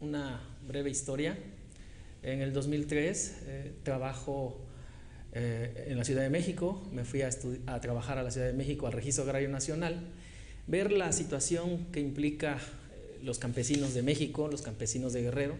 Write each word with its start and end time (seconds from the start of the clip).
una 0.00 0.40
breve 0.66 0.90
historia. 0.90 1.38
En 2.22 2.40
el 2.40 2.52
2003 2.52 3.36
eh, 3.46 3.72
trabajo 3.84 4.60
eh, 5.32 5.86
en 5.88 5.98
la 5.98 6.04
Ciudad 6.04 6.22
de 6.22 6.30
México, 6.30 6.88
me 6.92 7.04
fui 7.04 7.22
a, 7.22 7.30
a 7.66 7.80
trabajar 7.80 8.18
a 8.18 8.22
la 8.22 8.30
Ciudad 8.30 8.48
de 8.48 8.52
México 8.52 8.86
al 8.86 8.92
Registro 8.92 9.24
Agrario 9.24 9.48
Nacional, 9.48 10.00
ver 10.66 10.90
la 10.90 11.12
situación 11.12 11.86
que 11.92 12.00
implica 12.00 12.58
los 13.26 13.38
campesinos 13.38 13.92
de 13.92 14.02
México, 14.02 14.48
los 14.48 14.62
campesinos 14.62 15.12
de 15.12 15.22
Guerrero, 15.22 15.56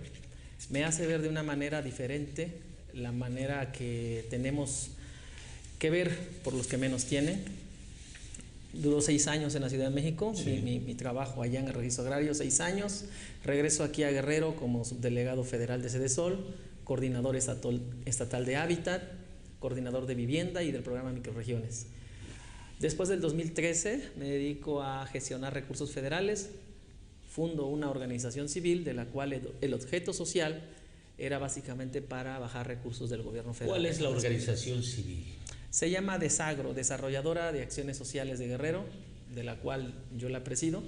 me 0.70 0.84
hace 0.84 1.06
ver 1.06 1.20
de 1.20 1.28
una 1.28 1.42
manera 1.42 1.82
diferente 1.82 2.52
la 2.94 3.12
manera 3.12 3.72
que 3.72 4.24
tenemos 4.30 4.90
que 5.78 5.90
ver 5.90 6.16
por 6.42 6.54
los 6.54 6.66
que 6.66 6.78
menos 6.78 7.04
tienen. 7.04 7.44
Duró 8.72 9.00
seis 9.00 9.26
años 9.26 9.54
en 9.54 9.62
la 9.62 9.68
Ciudad 9.68 9.88
de 9.88 9.94
México, 9.94 10.32
mi, 10.62 10.94
trabajo 10.94 11.42
allá 11.42 11.60
en 11.60 11.66
el 11.66 11.74
registro 11.74 12.04
agrario, 12.04 12.34
seis 12.34 12.60
años. 12.60 13.04
Regreso 13.44 13.84
aquí 13.84 14.02
a 14.04 14.10
Guerrero 14.10 14.56
como 14.56 14.84
subdelegado 14.84 15.44
federal 15.44 15.82
de 15.82 16.08
Sol, 16.08 16.54
coordinador 16.84 17.36
estatal 17.36 18.46
de 18.46 18.56
Hábitat, 18.56 19.02
coordinador 19.58 20.06
de 20.06 20.14
vivienda 20.14 20.62
y 20.62 20.72
del 20.72 20.82
programa 20.82 21.12
Microregiones. 21.12 21.86
Después 22.78 23.08
del 23.08 23.20
2013 23.20 24.10
me 24.18 24.26
dedico 24.26 24.82
a 24.82 25.06
gestionar 25.06 25.54
recursos 25.54 25.92
federales, 25.92 26.50
fundo 27.36 27.66
una 27.66 27.90
organización 27.90 28.48
civil 28.48 28.82
de 28.82 28.94
la 28.94 29.04
cual 29.04 29.42
el 29.60 29.74
objeto 29.74 30.14
social 30.14 30.62
era 31.18 31.38
básicamente 31.38 32.00
para 32.00 32.38
bajar 32.38 32.66
recursos 32.66 33.10
del 33.10 33.20
gobierno 33.20 33.52
federal. 33.52 33.74
¿Cuál 33.76 33.84
es 33.84 34.00
la 34.00 34.08
organización 34.08 34.82
civil? 34.82 35.22
Se 35.68 35.90
llama 35.90 36.18
Desagro, 36.18 36.72
Desarrolladora 36.72 37.52
de 37.52 37.60
Acciones 37.60 37.98
Sociales 37.98 38.38
de 38.38 38.46
Guerrero, 38.46 38.86
de 39.34 39.44
la 39.44 39.56
cual 39.56 39.92
yo 40.16 40.30
la 40.30 40.44
presido, 40.44 40.82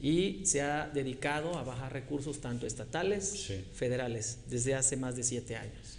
y 0.00 0.40
se 0.46 0.62
ha 0.62 0.88
dedicado 0.88 1.58
a 1.58 1.64
bajar 1.64 1.92
recursos 1.92 2.40
tanto 2.40 2.66
estatales, 2.66 3.52
federales, 3.74 4.38
desde 4.48 4.74
hace 4.74 4.96
más 4.96 5.16
de 5.16 5.22
siete 5.22 5.54
años. 5.56 5.98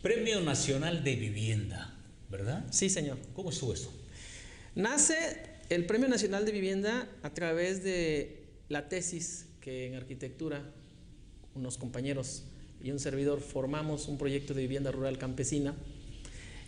Premio 0.00 0.40
Nacional 0.40 1.04
de 1.04 1.16
Vivienda, 1.16 1.94
¿verdad? 2.30 2.64
Sí, 2.70 2.88
señor. 2.88 3.18
¿Cómo 3.34 3.50
estuvo 3.50 3.74
esto? 3.74 3.92
Nace 4.74 5.16
el 5.68 5.84
Premio 5.84 6.08
Nacional 6.08 6.46
de 6.46 6.52
Vivienda 6.52 7.08
a 7.22 7.28
través 7.34 7.84
de 7.84 8.41
la 8.68 8.88
tesis 8.88 9.46
que 9.60 9.86
en 9.86 9.94
arquitectura 9.94 10.62
unos 11.54 11.78
compañeros 11.78 12.44
y 12.82 12.90
un 12.90 12.98
servidor 12.98 13.40
formamos 13.40 14.08
un 14.08 14.18
proyecto 14.18 14.54
de 14.54 14.62
vivienda 14.62 14.90
rural 14.90 15.18
campesina 15.18 15.74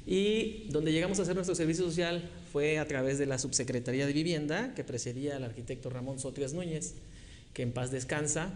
y 0.06 0.68
donde 0.70 0.92
llegamos 0.92 1.18
a 1.18 1.22
hacer 1.22 1.34
nuestro 1.34 1.54
servicio 1.54 1.84
social 1.84 2.28
fue 2.52 2.78
a 2.78 2.86
través 2.86 3.18
de 3.18 3.26
la 3.26 3.38
Subsecretaría 3.38 4.06
de 4.06 4.12
Vivienda 4.12 4.74
que 4.74 4.84
precedía 4.84 5.36
al 5.36 5.44
arquitecto 5.44 5.88
Ramón 5.88 6.18
Sotrias 6.18 6.52
Núñez, 6.52 6.94
que 7.54 7.62
en 7.62 7.72
paz 7.72 7.90
descansa, 7.90 8.50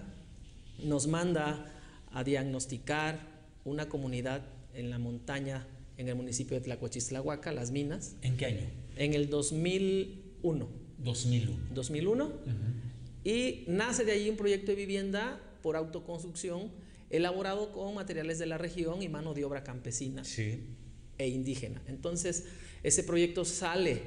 nos 0.84 1.06
manda 1.06 1.66
a 2.12 2.22
diagnosticar 2.22 3.20
una 3.64 3.88
comunidad 3.88 4.42
en 4.74 4.90
la 4.90 4.98
montaña 4.98 5.66
en 5.96 6.08
el 6.08 6.14
municipio 6.14 6.56
de 6.56 6.62
Tlacochistlahuaca, 6.62 7.50
Las 7.52 7.70
Minas. 7.70 8.14
¿En 8.22 8.36
qué 8.36 8.46
año? 8.46 8.66
En 8.96 9.14
el 9.14 9.28
2001. 9.30 10.68
2001. 10.98 11.58
2001. 11.74 12.32
Y 13.24 13.64
nace 13.66 14.04
de 14.04 14.12
ahí 14.12 14.30
un 14.30 14.36
proyecto 14.36 14.72
de 14.72 14.76
vivienda 14.76 15.40
por 15.62 15.76
autoconstrucción 15.76 16.70
elaborado 17.10 17.72
con 17.72 17.94
materiales 17.94 18.38
de 18.38 18.46
la 18.46 18.58
región 18.58 19.02
y 19.02 19.08
mano 19.08 19.34
de 19.34 19.44
obra 19.44 19.64
campesina 19.64 20.22
e 21.18 21.28
indígena. 21.28 21.82
Entonces, 21.86 22.44
ese 22.82 23.02
proyecto 23.02 23.44
sale 23.44 24.02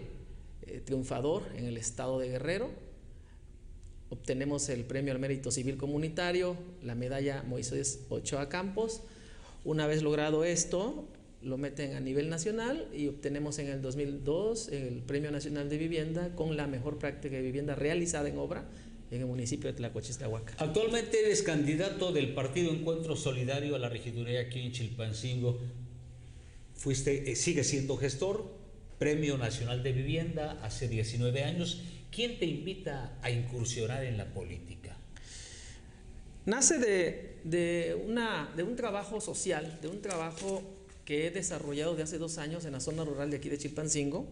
eh, 0.61 0.81
triunfador 0.85 1.44
en 1.55 1.66
el 1.66 1.77
estado 1.77 2.19
de 2.19 2.29
Guerrero. 2.29 2.69
Obtenemos 4.09 4.69
el 4.69 4.83
premio 4.83 5.13
al 5.13 5.19
mérito 5.19 5.51
civil 5.51 5.78
comunitario, 5.78 6.55
la 6.83 6.95
medalla 6.95 7.43
Moisés 7.43 8.05
Ochoa 8.09 8.49
Campos. 8.49 9.01
Una 9.63 9.88
vez 9.88 10.03
logrado 10.03 10.43
esto, 10.43 11.07
lo 11.41 11.57
meten 11.57 11.95
a 11.95 11.99
nivel 11.99 12.29
nacional 12.29 12.88
y 12.93 13.07
obtenemos 13.07 13.57
en 13.59 13.67
el 13.67 13.81
2002 13.81 14.69
el 14.69 15.01
Premio 15.01 15.31
Nacional 15.31 15.69
de 15.69 15.78
Vivienda 15.78 16.35
con 16.35 16.55
la 16.55 16.67
mejor 16.67 16.99
práctica 16.99 17.35
de 17.35 17.41
vivienda 17.41 17.73
realizada 17.73 18.29
en 18.29 18.38
obra 18.38 18.66
en 19.11 19.22
el 19.22 19.27
municipio 19.27 19.69
de 19.69 19.77
Tlacochislahuaca. 19.77 20.55
Actualmente 20.57 21.19
eres 21.19 21.44
candidato 21.44 22.13
del 22.13 22.33
Partido 22.33 22.72
Encuentro 22.72 23.17
Solidario 23.17 23.75
a 23.75 23.79
la 23.79 23.89
regiduría 23.89 24.41
aquí 24.41 24.61
en 24.61 24.72
Chilpancingo. 24.72 25.59
Fuiste, 26.73 27.29
eh, 27.29 27.35
sigue 27.35 27.66
siendo 27.66 27.97
gestor, 27.97 28.49
Premio 28.97 29.38
Nacional 29.38 29.83
de 29.83 29.91
Vivienda 29.91 30.59
hace 30.63 30.88
19 30.88 31.44
años. 31.44 31.81
¿Quién 32.09 32.39
te 32.39 32.45
invita 32.45 33.17
a 33.22 33.29
incursionar 33.29 34.05
en 34.05 34.17
la 34.17 34.34
política? 34.34 34.97
Nace 36.46 36.79
de, 36.79 37.37
de, 37.43 38.02
una, 38.08 38.52
de 38.55 38.63
un 38.63 38.75
trabajo 38.75 39.19
social, 39.19 39.79
de 39.81 39.90
un 39.90 40.02
trabajo 40.02 40.63
que 41.03 41.28
he 41.28 41.31
desarrollado 41.31 41.96
de 41.96 42.03
hace 42.03 42.17
dos 42.17 42.37
años 42.37 42.63
en 42.63 42.72
la 42.72 42.79
zona 42.79 43.03
rural 43.03 43.29
de 43.29 43.37
aquí 43.37 43.49
de 43.49 43.58
Chilpancingo. 43.58 44.25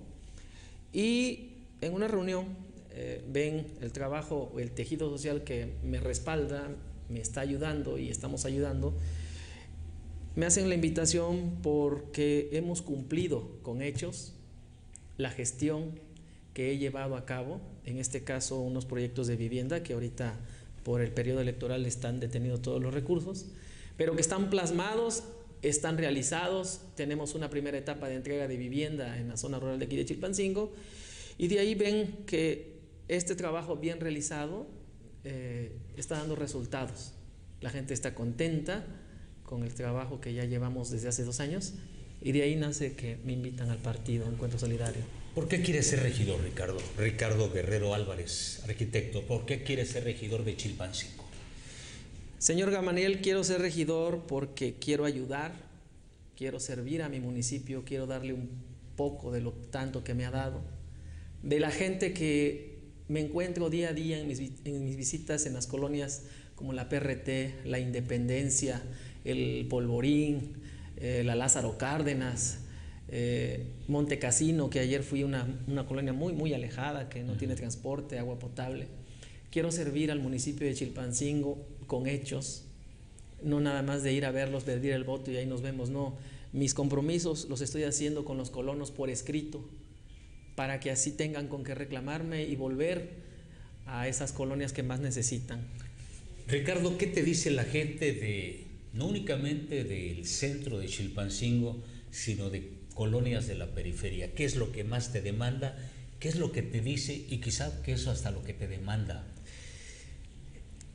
Y 0.94 1.50
en 1.82 1.94
una 1.94 2.08
reunión 2.08 2.69
eh, 3.02 3.24
ven 3.26 3.66
el 3.80 3.94
trabajo, 3.94 4.54
el 4.60 4.72
tejido 4.72 5.10
social 5.10 5.46
que 5.46 5.72
me 5.86 6.02
respalda, 6.02 6.68
me 7.08 7.22
está 7.22 7.40
ayudando 7.40 7.98
y 7.98 8.10
estamos 8.10 8.44
ayudando, 8.44 8.94
me 10.36 10.46
hacen 10.46 10.68
la 10.68 10.76
invitación 10.76 11.60
porque 11.64 12.50
hemos 12.52 12.82
cumplido 12.82 13.58
con 13.62 13.82
hechos 13.82 14.34
la 15.16 15.30
gestión 15.30 15.98
que 16.54 16.74
he 16.74 16.78
llevado 16.78 17.16
a 17.16 17.26
cabo, 17.26 17.62
en 17.86 18.00
este 18.00 18.26
caso 18.26 18.60
unos 18.60 18.86
proyectos 18.86 19.28
de 19.28 19.38
vivienda 19.38 19.82
que 19.82 19.94
ahorita 19.94 20.38
por 20.84 21.00
el 21.00 21.14
periodo 21.14 21.40
electoral 21.40 21.86
están 21.86 22.20
detenidos 22.20 22.62
todos 22.62 22.84
los 22.84 22.94
recursos, 22.94 23.46
pero 23.96 24.14
que 24.16 24.22
están 24.22 24.50
plasmados, 24.50 25.24
están 25.62 25.98
realizados, 25.98 26.82
tenemos 26.96 27.34
una 27.34 27.50
primera 27.50 27.78
etapa 27.78 28.10
de 28.10 28.16
entrega 28.16 28.50
de 28.50 28.58
vivienda 28.58 29.18
en 29.18 29.30
la 29.30 29.38
zona 29.38 29.58
rural 29.58 29.80
de 29.80 29.86
aquí 29.86 29.96
de 29.96 30.04
Chilpancingo, 30.04 30.74
y 31.38 31.48
de 31.48 31.60
ahí 31.60 31.74
ven 31.74 32.26
que 32.26 32.69
este 33.10 33.36
trabajo 33.36 33.76
bien 33.76 34.00
realizado 34.00 34.68
eh, 35.26 35.76
está 35.98 36.18
dando 36.18 36.36
resultados. 36.36 37.14
La 37.60 37.72
gente 37.72 37.94
está 37.94 38.16
contenta 38.16 38.86
con 39.44 39.64
el 39.64 39.74
trabajo 39.74 40.22
que 40.22 40.34
ya 40.34 40.46
llevamos 40.46 40.92
desde 40.92 41.10
hace 41.10 41.24
dos 41.26 41.40
años 41.42 41.74
y 42.22 42.32
de 42.32 42.44
ahí 42.44 42.56
nace 42.56 42.94
que 42.94 43.18
me 43.26 43.34
invitan 43.34 43.70
al 43.70 43.80
partido 43.80 44.28
Encuentro 44.28 44.60
Solidario. 44.60 45.02
¿Por 45.34 45.48
qué 45.48 45.62
quieres 45.62 45.88
ser 45.88 46.02
regidor, 46.04 46.42
Ricardo? 46.44 46.78
Ricardo 46.98 47.52
Guerrero 47.52 47.94
Álvarez, 47.94 48.62
arquitecto. 48.64 49.26
¿Por 49.26 49.46
qué 49.46 49.64
quieres 49.64 49.90
ser 49.90 50.04
regidor 50.04 50.46
de 50.46 50.56
Chilpancingo? 50.56 51.26
Señor 52.38 52.72
Gamaniel, 52.72 53.22
quiero 53.22 53.44
ser 53.44 53.60
regidor 53.60 54.26
porque 54.28 54.76
quiero 54.80 55.06
ayudar, 55.06 55.54
quiero 56.38 56.60
servir 56.60 57.02
a 57.02 57.10
mi 57.10 57.20
municipio, 57.20 57.84
quiero 57.84 58.06
darle 58.06 58.34
un 58.34 58.50
poco 58.96 59.32
de 59.32 59.42
lo 59.42 59.52
tanto 59.52 60.04
que 60.04 60.14
me 60.14 60.26
ha 60.26 60.32
dado, 60.32 60.62
de 61.42 61.60
la 61.60 61.72
gente 61.72 62.14
que 62.14 62.79
me 63.10 63.20
encuentro 63.20 63.70
día 63.70 63.90
a 63.90 63.94
día 63.94 64.20
en 64.20 64.28
mis, 64.28 64.40
en 64.64 64.86
mis 64.86 64.96
visitas 64.96 65.46
en 65.46 65.54
las 65.54 65.68
colonias 65.68 66.24
como 66.56 66.74
la 66.74 66.90
PRT, 66.90 67.66
la 67.66 67.80
Independencia, 67.80 68.82
el 69.26 69.66
Polvorín, 69.68 70.54
eh, 70.98 71.24
la 71.26 71.36
Lázaro 71.36 71.78
Cárdenas, 71.78 72.60
eh, 73.08 73.66
Monte 73.88 74.20
Casino, 74.20 74.70
que 74.70 74.80
ayer 74.80 75.02
fui 75.02 75.24
a 75.24 75.26
una, 75.26 75.48
una, 75.68 75.88
colonia 75.88 76.14
muy, 76.14 76.34
muy 76.34 76.54
alejada, 76.54 77.10
que 77.10 77.24
no 77.24 77.34
tiene 77.34 77.56
transporte, 77.56 78.20
agua 78.20 78.38
potable. 78.38 78.88
Quiero 79.50 79.72
servir 79.72 80.12
al 80.12 80.20
municipio 80.20 80.68
de 80.68 80.76
Chilpancingo 80.76 81.58
con 81.88 82.06
hechos, 82.06 82.66
no 83.42 83.60
nada 83.60 83.82
más 83.82 84.04
de 84.04 84.14
ir 84.14 84.26
a 84.26 84.32
verlos, 84.32 84.66
pedir 84.66 84.92
el 84.92 85.04
voto 85.04 85.32
y 85.32 85.38
ahí 85.38 85.48
nos 85.48 85.62
vemos, 85.62 85.90
no. 85.90 86.16
Mis 86.54 86.76
compromisos 86.76 87.48
los 87.50 87.62
estoy 87.62 87.84
haciendo 87.84 88.26
con 88.26 88.38
los 88.38 88.52
colonos 88.52 88.92
por 88.92 89.10
escrito, 89.10 89.64
para 90.60 90.82
que 90.82 90.92
así 90.92 91.12
tengan 91.12 91.48
con 91.48 91.64
qué 91.64 91.74
reclamarme 91.74 92.44
y 92.44 92.58
volver 92.58 93.12
a 93.86 94.10
esas 94.10 94.34
colonias 94.34 94.74
que 94.74 94.84
más 94.84 95.00
necesitan. 95.00 95.62
Ricardo, 96.50 96.98
¿qué 96.98 97.08
te 97.08 97.24
dice 97.24 97.50
la 97.50 97.64
gente 97.64 98.12
de, 98.12 98.66
no 98.92 99.06
únicamente 99.06 99.86
del 99.86 100.26
centro 100.26 100.78
de 100.78 100.88
Chilpancingo, 100.88 101.82
sino 102.12 102.50
de 102.50 102.72
colonias 102.94 103.48
de 103.48 103.56
la 103.56 103.68
periferia? 103.74 104.34
¿Qué 104.34 104.44
es 104.44 104.58
lo 104.58 104.74
que 104.74 104.84
más 104.84 105.14
te 105.14 105.22
demanda? 105.22 105.78
¿Qué 106.20 106.28
es 106.28 106.36
lo 106.36 106.52
que 106.52 106.62
te 106.62 106.82
dice? 106.82 107.14
Y 107.30 107.38
quizá 107.38 107.82
que 107.82 107.94
eso 107.94 108.12
hasta 108.12 108.30
lo 108.30 108.44
que 108.44 108.54
te 108.54 108.68
demanda. 108.68 109.26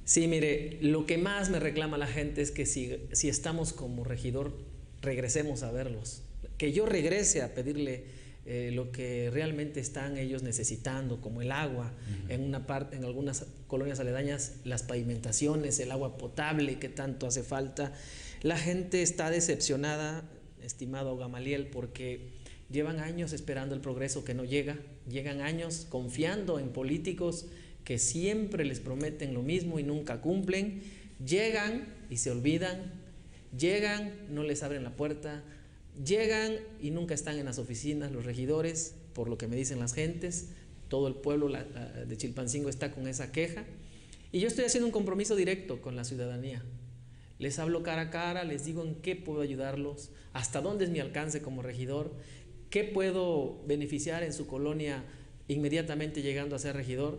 Sí, 0.04 0.26
mire, 0.26 0.76
lo 0.82 1.06
que 1.06 1.16
más 1.16 1.48
me 1.48 1.58
reclama 1.58 1.96
la 1.96 2.06
gente 2.06 2.42
es 2.42 2.50
que 2.50 2.66
si, 2.66 2.98
si 3.12 3.30
estamos 3.30 3.72
como 3.72 4.04
regidor, 4.04 4.54
regresemos 5.00 5.62
a 5.62 5.72
verlos. 5.72 6.20
Que 6.58 6.74
yo 6.74 6.84
regrese 6.84 7.40
a 7.40 7.54
pedirle 7.54 8.23
eh, 8.46 8.70
lo 8.74 8.92
que 8.92 9.30
realmente 9.32 9.80
están 9.80 10.18
ellos 10.18 10.42
necesitando, 10.42 11.20
como 11.20 11.40
el 11.40 11.50
agua, 11.50 11.92
en, 12.28 12.42
una 12.42 12.66
parte, 12.66 12.96
en 12.96 13.04
algunas 13.04 13.46
colonias 13.66 14.00
aledañas, 14.00 14.56
las 14.64 14.82
pavimentaciones, 14.82 15.80
el 15.80 15.90
agua 15.90 16.18
potable 16.18 16.78
que 16.78 16.90
tanto 16.90 17.26
hace 17.26 17.42
falta. 17.42 17.92
La 18.42 18.58
gente 18.58 19.02
está 19.02 19.30
decepcionada, 19.30 20.24
estimado 20.62 21.16
Gamaliel, 21.16 21.68
porque 21.68 22.20
llevan 22.70 23.00
años 23.00 23.32
esperando 23.32 23.74
el 23.74 23.80
progreso 23.80 24.24
que 24.24 24.34
no 24.34 24.44
llega, 24.44 24.76
llegan 25.08 25.40
años 25.40 25.86
confiando 25.88 26.58
en 26.58 26.68
políticos 26.68 27.46
que 27.84 27.98
siempre 27.98 28.64
les 28.64 28.80
prometen 28.80 29.32
lo 29.32 29.42
mismo 29.42 29.78
y 29.78 29.82
nunca 29.82 30.20
cumplen, 30.20 30.82
llegan 31.24 31.86
y 32.10 32.16
se 32.18 32.30
olvidan, 32.30 32.92
llegan, 33.56 34.12
no 34.30 34.42
les 34.42 34.62
abren 34.62 34.82
la 34.82 34.96
puerta, 34.96 35.42
Llegan 36.02 36.56
y 36.80 36.90
nunca 36.90 37.14
están 37.14 37.38
en 37.38 37.44
las 37.44 37.58
oficinas 37.58 38.10
los 38.10 38.24
regidores, 38.24 38.94
por 39.12 39.28
lo 39.28 39.38
que 39.38 39.46
me 39.46 39.56
dicen 39.56 39.78
las 39.78 39.94
gentes. 39.94 40.48
Todo 40.88 41.06
el 41.08 41.14
pueblo 41.14 41.48
de 41.48 42.16
Chilpancingo 42.16 42.68
está 42.68 42.90
con 42.90 43.06
esa 43.06 43.30
queja. 43.30 43.64
Y 44.32 44.40
yo 44.40 44.48
estoy 44.48 44.64
haciendo 44.64 44.86
un 44.86 44.92
compromiso 44.92 45.36
directo 45.36 45.80
con 45.80 45.94
la 45.94 46.04
ciudadanía. 46.04 46.62
Les 47.38 47.58
hablo 47.58 47.82
cara 47.82 48.02
a 48.02 48.10
cara, 48.10 48.44
les 48.44 48.64
digo 48.64 48.82
en 48.82 48.96
qué 48.96 49.16
puedo 49.16 49.40
ayudarlos, 49.40 50.10
hasta 50.32 50.60
dónde 50.60 50.84
es 50.84 50.90
mi 50.90 51.00
alcance 51.00 51.42
como 51.42 51.62
regidor, 51.62 52.12
qué 52.70 52.84
puedo 52.84 53.62
beneficiar 53.66 54.22
en 54.22 54.32
su 54.32 54.46
colonia 54.46 55.04
inmediatamente 55.46 56.22
llegando 56.22 56.56
a 56.56 56.58
ser 56.58 56.74
regidor, 56.74 57.18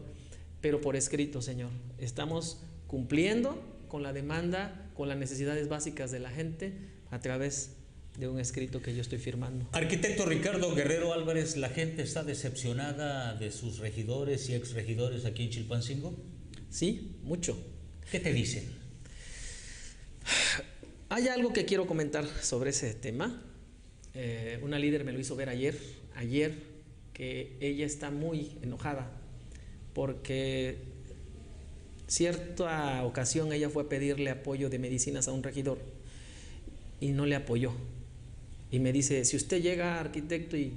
pero 0.62 0.81
por 0.81 0.95
escrito, 0.95 1.42
Señor. 1.42 1.69
Estamos 1.98 2.62
cumpliendo 2.88 3.62
con 3.88 4.04
la 4.04 4.13
demanda, 4.13 4.89
con 4.95 5.07
las 5.07 5.18
necesidades 5.18 5.69
básicas 5.69 6.12
de 6.12 6.19
la 6.19 6.31
gente 6.31 6.74
a 7.12 7.19
través 7.19 7.75
de 8.17 8.27
un 8.27 8.39
escrito 8.39 8.81
que 8.81 8.95
yo 8.95 9.01
estoy 9.01 9.17
firmando. 9.17 9.67
Arquitecto 9.71 10.25
Ricardo 10.25 10.73
Guerrero 10.73 11.13
Álvarez, 11.13 11.57
¿la 11.57 11.69
gente 11.69 12.03
está 12.03 12.23
decepcionada 12.23 13.35
de 13.35 13.51
sus 13.51 13.79
regidores 13.79 14.50
y 14.50 14.53
exregidores 14.53 15.25
aquí 15.25 15.44
en 15.44 15.50
Chilpancingo? 15.50 16.15
Sí, 16.69 17.17
mucho. 17.23 17.57
¿Qué 18.12 18.19
te 18.19 18.33
dicen? 18.33 18.63
Hay 21.09 21.27
algo 21.27 21.53
que 21.53 21.65
quiero 21.65 21.85
comentar 21.88 22.25
sobre 22.41 22.71
ese 22.71 22.94
tema. 22.94 23.41
Eh, 24.13 24.59
una 24.63 24.79
líder 24.79 25.03
me 25.03 25.12
lo 25.12 25.19
hizo 25.19 25.35
ver 25.35 25.50
ayer, 25.50 25.77
ayer, 26.15 26.53
que 27.13 27.57
ella 27.59 27.85
está 27.85 28.12
muy 28.12 28.57
enojada 28.62 29.12
porque 29.95 30.77
cierta 32.07 33.03
ocasión 33.06 33.53
ella 33.53 33.69
fue 33.69 33.83
a 33.83 33.89
pedirle 33.89 34.29
apoyo 34.29 34.69
de 34.69 34.77
medicinas 34.77 35.29
a 35.29 35.31
un 35.31 35.41
regidor 35.41 35.79
y 37.00 37.13
no 37.13 37.25
le 37.25 37.35
apoyó 37.35 37.71
y 38.75 38.80
me 38.81 38.92
dice, 38.92 39.24
si 39.24 39.38
usted 39.38 39.62
llega, 39.62 40.01
arquitecto, 40.01 40.57
y 40.57 40.74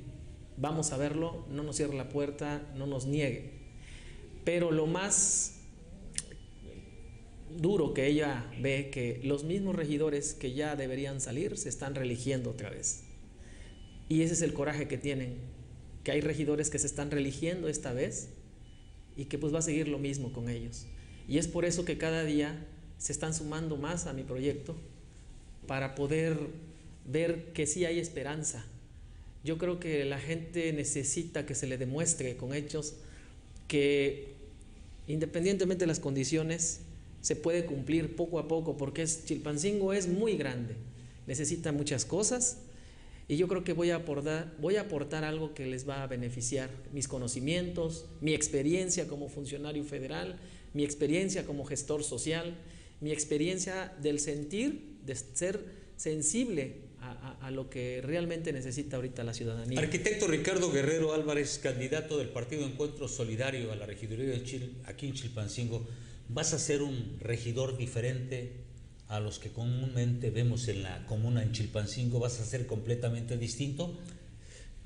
vamos 0.57 0.93
a 0.93 0.97
verlo, 0.97 1.45
no 1.51 1.65
nos 1.65 1.79
cierre 1.79 1.97
la 1.97 2.09
puerta, 2.09 2.63
no 2.77 2.87
nos 2.87 3.07
niegue. 3.07 3.51
Pero 4.45 4.71
lo 4.71 4.87
más 4.87 5.57
duro 7.57 7.95
que 7.95 8.07
ella 8.07 8.49
ve 8.63 8.91
que 8.93 9.21
los 9.25 9.43
mismos 9.43 9.75
regidores 9.75 10.35
que 10.35 10.53
ya 10.53 10.77
deberían 10.77 11.21
salir 11.21 11.57
se 11.57 11.69
están 11.69 11.97
religiendo 11.97 12.51
otra 12.51 12.71
vez. 12.71 13.03
Y 14.09 14.23
ese 14.23 14.35
es 14.35 14.43
el 14.43 14.53
coraje 14.53 14.87
que 14.87 14.97
tienen, 14.97 15.35
que 16.05 16.13
hay 16.13 16.21
regidores 16.21 16.71
que 16.71 16.79
se 16.79 16.87
están 16.87 17.11
religiendo 17.11 17.67
esta 17.67 17.93
vez 17.93 18.29
y 19.17 19.25
que 19.25 19.39
pues 19.39 19.53
va 19.53 19.59
a 19.59 19.63
seguir 19.63 19.89
lo 19.89 19.99
mismo 19.99 20.33
con 20.33 20.49
ellos. 20.49 20.87
Y 21.27 21.39
es 21.39 21.49
por 21.49 21.65
eso 21.65 21.85
que 21.85 21.99
cada 21.99 22.23
día 22.23 22.65
se 22.97 23.11
están 23.11 23.35
sumando 23.35 23.77
más 23.77 24.07
a 24.07 24.13
mi 24.13 24.23
proyecto 24.23 24.77
para 25.67 25.97
poder 25.97 26.68
ver 27.11 27.53
que 27.53 27.67
sí 27.67 27.85
hay 27.85 27.99
esperanza. 27.99 28.65
Yo 29.45 29.59
creo 29.59 29.81
que 29.81 30.05
la 30.05 30.19
gente 30.19 30.73
necesita 30.73 31.47
que 31.47 31.55
se 31.55 31.67
le 31.67 31.79
demuestre 31.79 32.37
con 32.37 32.55
hechos 32.55 32.95
que 33.67 34.35
independientemente 35.07 35.85
de 35.85 35.87
las 35.87 36.01
condiciones 36.01 36.81
se 37.21 37.35
puede 37.35 37.65
cumplir 37.65 38.15
poco 38.15 38.39
a 38.39 38.47
poco 38.47 38.77
porque 38.77 39.03
es, 39.03 39.25
Chilpancingo 39.25 39.93
es 39.93 40.09
muy 40.09 40.37
grande, 40.37 40.75
necesita 41.27 41.73
muchas 41.73 42.05
cosas 42.05 42.59
y 43.27 43.37
yo 43.37 43.49
creo 43.49 43.65
que 43.65 43.73
voy 43.73 43.91
a, 43.91 43.97
aportar, 43.97 44.55
voy 44.61 44.77
a 44.77 44.83
aportar 44.83 45.25
algo 45.25 45.55
que 45.55 45.67
les 45.67 45.89
va 45.89 46.03
a 46.03 46.07
beneficiar, 46.07 46.71
mis 46.93 47.09
conocimientos, 47.09 48.07
mi 48.21 48.35
experiencia 48.35 49.07
como 49.07 49.29
funcionario 49.29 49.85
federal, 49.85 50.39
mi 50.75 50.85
experiencia 50.85 51.45
como 51.45 51.65
gestor 51.65 52.05
social, 52.05 52.55
mi 53.01 53.13
experiencia 53.13 53.95
del 54.03 54.19
sentir, 54.19 54.99
de 55.05 55.15
ser 55.15 55.65
sensible 55.97 56.88
a, 57.01 57.51
lo 57.51 57.71
que 57.71 58.01
realmente 58.03 58.53
necesita 58.53 58.97
ahorita 58.97 59.25
la 59.25 59.33
ciudadanía. 59.33 59.81
Arquitecto 59.81 60.27
Ricardo 60.27 60.71
Guerrero 60.71 61.15
Álvarez, 61.15 61.59
candidato 61.63 62.19
del 62.19 62.29
Partido 62.29 62.65
Encuentro 62.67 63.09
Solidario 63.09 63.73
a 63.73 63.77
la 63.77 63.87
regiduría 63.87 64.27
de 64.27 64.43
Chile, 64.45 64.71
aquí 64.85 65.07
en 65.07 65.15
Chilpancingo, 65.15 65.87
¿vas 66.29 66.53
a 66.53 66.59
ser 66.59 66.83
un 66.83 67.17
regidor 67.21 67.77
diferente 67.77 68.53
a 69.09 69.21
los 69.21 69.39
que 69.39 69.51
comúnmente 69.51 70.31
vemos 70.31 70.69
en 70.69 70.83
la 70.83 71.07
comuna 71.07 71.43
en 71.43 71.53
Chilpancingo? 71.53 72.19
¿Vas 72.19 72.41
a 72.41 72.45
ser 72.45 72.67
completamente 72.67 73.39
distinto? 73.39 73.99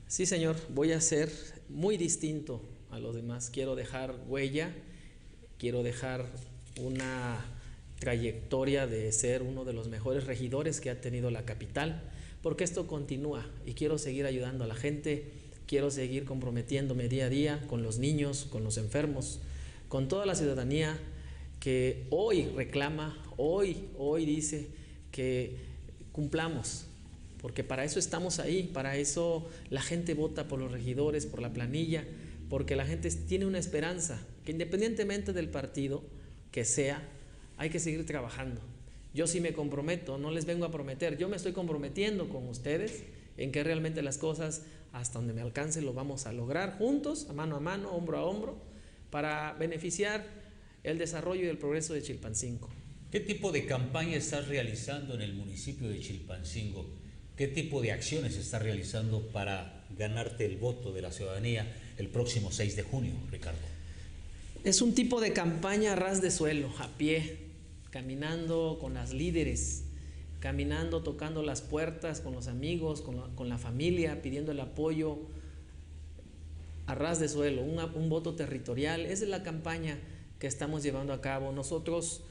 Sí, 0.07 0.27
señor, 0.27 0.57
voy 0.69 0.93
a 0.93 1.01
ser 1.01 1.31
muy 1.69 1.97
distinto 1.97 2.63
a 2.91 3.01
los 3.01 3.15
demás. 3.15 3.51
Quiero 3.51 3.75
dejar 3.75 4.15
huella, 4.29 4.73
quiero 5.59 5.83
dejar 5.83 6.27
una 6.81 7.45
trayectoria 8.03 8.89
de 8.89 9.13
ser 9.13 9.43
uno 9.43 9.65
de 9.65 9.73
los 9.73 9.87
mejores 9.87 10.25
regidores 10.25 10.81
que 10.81 10.91
ha 10.91 11.01
tenido 11.01 11.31
la 11.31 11.45
capital, 11.45 12.03
porque 12.43 12.65
esto 12.65 12.89
continúa 12.89 13.49
y 13.65 13.75
quiero 13.75 13.97
seguir 13.97 14.27
ayudando 14.27 14.65
a 14.65 14.67
la 14.67 14.75
gente, 14.75 15.31
quiero 15.69 15.89
seguir 15.89 16.25
comprometiéndome 16.25 17.09
día 17.09 17.27
a 17.27 17.29
día 17.29 17.65
con 17.69 17.85
los 17.85 18.01
niños, 18.01 18.49
con 18.51 18.65
los 18.65 18.77
enfermos, 18.77 19.39
con 19.89 20.09
toda 20.09 20.27
la 20.27 20.35
ciudadanía 20.35 20.99
que 21.61 22.09
hoy 22.11 22.47
reclama, 22.57 23.23
hoy, 23.37 23.85
hoy 23.97 24.27
dice 24.27 24.67
que 25.13 25.55
cumplamos, 26.11 26.87
porque 27.41 27.63
para 27.63 27.85
eso 27.85 28.01
estamos 28.01 28.41
ahí, 28.41 28.65
para 28.65 28.97
eso 28.97 29.49
la 29.71 29.81
gente 29.81 30.15
vota 30.15 30.49
por 30.49 30.59
los 30.59 30.73
regidores, 30.73 31.25
por 31.25 31.41
la 31.41 31.53
planilla, 31.53 32.05
porque 32.51 32.75
la 32.75 32.85
gente 32.85 33.09
tiene 33.13 33.47
una 33.47 33.61
esperanza, 33.61 34.27
que 34.45 34.51
independientemente 34.51 35.33
del 35.33 35.49
partido 35.51 36.03
que 36.51 36.65
sea, 36.65 37.09
hay 37.63 37.71
que 37.71 37.79
seguir 37.79 38.05
trabajando. 38.05 38.61
Yo 39.15 39.29
sí 39.29 39.41
me 39.41 39.53
comprometo, 39.53 40.19
no 40.19 40.33
les 40.33 40.47
vengo 40.47 40.65
a 40.65 40.73
prometer, 40.73 41.17
yo 41.17 41.29
me 41.29 41.37
estoy 41.37 41.53
comprometiendo 41.53 42.29
con 42.29 42.49
ustedes 42.49 43.05
en 43.37 43.53
que 43.53 43.63
realmente 43.63 44.03
las 44.03 44.19
cosas 44.19 44.63
hasta 44.93 45.21
donde 45.21 45.33
me 45.33 45.43
alcance 45.43 45.81
lo 45.81 45.93
vamos 45.93 46.27
a 46.27 46.33
lograr 46.33 46.77
juntos, 46.77 47.29
a 47.31 47.33
mano 47.33 47.55
a 47.55 47.61
mano, 47.61 47.93
hombro 47.93 48.19
a 48.19 48.25
hombro, 48.25 48.57
para 49.11 49.53
beneficiar 49.53 50.27
el 50.83 50.99
desarrollo 50.99 51.45
y 51.45 51.47
el 51.47 51.57
progreso 51.57 51.95
de 51.95 52.03
Chilpancingo. 52.03 52.69
¿Qué 53.13 53.21
tipo 53.21 53.53
de 53.53 53.65
campaña 53.65 54.17
estás 54.17 54.49
realizando 54.49 55.15
en 55.15 55.23
el 55.23 55.35
municipio 55.35 55.89
de 55.89 56.01
Chilpancingo? 56.01 56.91
¿Qué 57.37 57.47
tipo 57.47 57.81
de 57.81 57.93
acciones 57.93 58.37
estás 58.37 58.61
realizando 58.61 59.29
para 59.29 59.85
ganarte 59.97 60.47
el 60.47 60.57
voto 60.57 60.93
de 60.93 61.03
la 61.03 61.13
ciudadanía 61.13 61.73
el 61.97 62.09
próximo 62.09 62.51
6 62.51 62.75
de 62.75 62.83
junio, 62.83 63.13
Ricardo? 63.31 63.61
Es 64.65 64.83
un 64.83 64.95
tipo 64.97 65.21
de 65.21 65.33
campaña 65.33 65.93
a 65.93 65.97
ras 65.97 66.21
de 66.21 66.33
suelo, 66.33 66.69
a 66.79 66.89
pie, 66.97 67.52
caminando 67.93 68.79
con 68.81 68.95
las 68.95 69.13
líderes, 69.13 69.85
caminando, 70.41 71.03
tocando 71.03 71.43
las 71.43 71.61
puertas 71.61 72.21
con 72.21 72.33
los 72.33 72.49
amigos, 72.49 73.03
con 73.03 73.17
la, 73.17 73.23
con 73.37 73.49
la 73.49 73.59
familia, 73.59 74.23
pidiendo 74.23 74.51
el 74.51 74.61
apoyo 74.61 75.19
a 76.87 76.95
ras 76.95 77.21
de 77.21 77.29
suelo, 77.29 77.63
un, 77.63 77.79
un 77.79 78.09
voto 78.09 78.35
territorial. 78.35 79.03
Esa 79.03 79.25
es 79.25 79.31
la 79.31 79.43
campaña 79.43 79.99
que 80.41 80.47
estamos 80.47 80.83
llevando 80.83 81.13
a 81.13 81.21
cabo. 81.21 81.53
Nosotros 81.53 82.23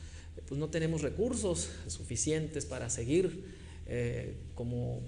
pues 0.48 0.60
no 0.60 0.70
tenemos 0.70 1.03
recursos 1.03 1.70
suficientes 1.88 2.65
para 2.65 2.89
seguir 2.89 3.46
eh, 3.86 4.36
como 4.56 5.00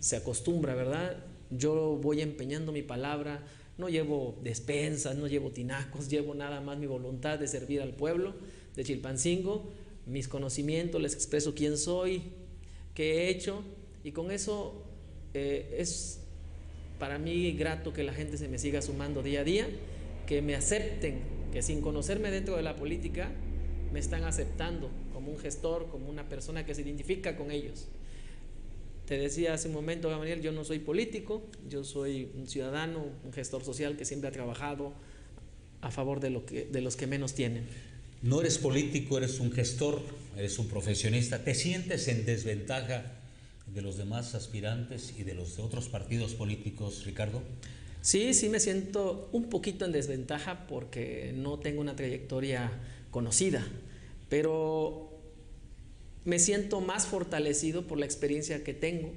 se 0.00 0.16
acostumbra, 0.16 0.74
¿verdad? 0.74 1.16
Yo 1.50 1.98
voy 2.02 2.20
empeñando 2.20 2.72
mi 2.72 2.82
palabra, 2.82 3.46
no 3.78 3.88
llevo 3.88 4.36
despensas, 4.42 5.16
no 5.16 5.28
llevo 5.28 5.50
tinacos, 5.50 6.08
llevo 6.08 6.34
nada 6.34 6.60
más 6.60 6.78
mi 6.78 6.86
voluntad 6.86 7.38
de 7.38 7.46
servir 7.46 7.80
al 7.80 7.94
pueblo 7.94 8.34
de 8.78 8.84
Chilpancingo, 8.84 9.64
mis 10.06 10.28
conocimientos, 10.28 11.02
les 11.02 11.12
expreso 11.12 11.52
quién 11.52 11.76
soy, 11.76 12.22
qué 12.94 13.24
he 13.24 13.28
hecho, 13.28 13.64
y 14.04 14.12
con 14.12 14.30
eso 14.30 14.84
eh, 15.34 15.74
es 15.80 16.20
para 17.00 17.18
mí 17.18 17.50
grato 17.54 17.92
que 17.92 18.04
la 18.04 18.12
gente 18.12 18.38
se 18.38 18.46
me 18.46 18.56
siga 18.56 18.80
sumando 18.80 19.20
día 19.24 19.40
a 19.40 19.44
día, 19.44 19.66
que 20.28 20.42
me 20.42 20.54
acepten, 20.54 21.22
que 21.52 21.60
sin 21.60 21.80
conocerme 21.80 22.30
dentro 22.30 22.56
de 22.56 22.62
la 22.62 22.76
política, 22.76 23.32
me 23.92 23.98
están 23.98 24.22
aceptando 24.22 24.90
como 25.12 25.32
un 25.32 25.38
gestor, 25.40 25.88
como 25.88 26.08
una 26.08 26.28
persona 26.28 26.64
que 26.64 26.72
se 26.72 26.82
identifica 26.82 27.36
con 27.36 27.50
ellos. 27.50 27.88
Te 29.06 29.18
decía 29.18 29.54
hace 29.54 29.66
un 29.66 29.74
momento, 29.74 30.08
Gabriel, 30.08 30.40
yo 30.40 30.52
no 30.52 30.62
soy 30.62 30.78
político, 30.78 31.42
yo 31.68 31.82
soy 31.82 32.30
un 32.36 32.46
ciudadano, 32.46 33.06
un 33.24 33.32
gestor 33.32 33.64
social 33.64 33.96
que 33.96 34.04
siempre 34.04 34.28
ha 34.28 34.32
trabajado 34.32 34.92
a 35.80 35.90
favor 35.90 36.20
de, 36.20 36.30
los 36.30 36.96
que 36.96 37.06
menos 37.08 37.34
tienen. 37.34 37.66
No 38.22 38.40
eres 38.40 38.58
político, 38.58 39.16
eres 39.18 39.38
un 39.38 39.52
gestor, 39.52 40.02
eres 40.36 40.58
un 40.58 40.66
profesionista. 40.66 41.44
¿Te 41.44 41.54
sientes 41.54 42.08
en 42.08 42.24
desventaja 42.24 43.12
de 43.72 43.80
los 43.80 43.96
demás 43.96 44.34
aspirantes 44.34 45.14
y 45.16 45.22
de 45.22 45.34
los 45.34 45.56
de 45.56 45.62
otros 45.62 45.88
partidos 45.88 46.34
políticos, 46.34 47.04
Ricardo? 47.04 47.42
Sí, 48.00 48.34
sí 48.34 48.48
me 48.48 48.58
siento 48.58 49.28
un 49.32 49.48
poquito 49.48 49.84
en 49.84 49.92
desventaja 49.92 50.66
porque 50.66 51.32
no 51.36 51.60
tengo 51.60 51.80
una 51.80 51.94
trayectoria 51.94 52.72
conocida, 53.10 53.64
pero 54.28 55.16
me 56.24 56.38
siento 56.38 56.80
más 56.80 57.06
fortalecido 57.06 57.86
por 57.86 57.98
la 57.98 58.04
experiencia 58.06 58.64
que 58.64 58.74
tengo, 58.74 59.12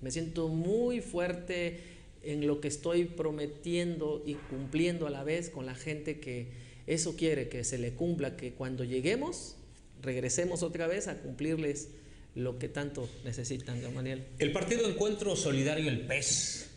me 0.00 0.10
siento 0.10 0.48
muy 0.48 1.00
fuerte 1.00 1.80
en 2.22 2.46
lo 2.46 2.60
que 2.60 2.68
estoy 2.68 3.04
prometiendo 3.04 4.22
y 4.24 4.34
cumpliendo 4.34 5.06
a 5.06 5.10
la 5.10 5.24
vez 5.24 5.50
con 5.50 5.66
la 5.66 5.74
gente 5.74 6.20
que 6.20 6.63
eso 6.86 7.16
quiere, 7.16 7.48
que 7.48 7.64
se 7.64 7.78
le 7.78 7.92
cumpla, 7.92 8.36
que 8.36 8.52
cuando 8.52 8.84
lleguemos 8.84 9.56
regresemos 10.04 10.62
otra 10.62 10.86
vez 10.86 11.08
a 11.08 11.16
cumplirles 11.16 11.88
lo 12.34 12.58
que 12.58 12.68
tanto 12.68 13.08
necesitan, 13.24 13.80
Gamaliel. 13.80 14.24
El 14.38 14.52
Partido 14.52 14.88
Encuentro 14.88 15.34
Solidario, 15.36 15.88
el 15.88 16.00
PES, 16.00 16.68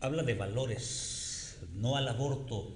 habla 0.00 0.22
de 0.22 0.34
valores, 0.34 1.56
no 1.74 1.96
al 1.96 2.08
aborto, 2.08 2.72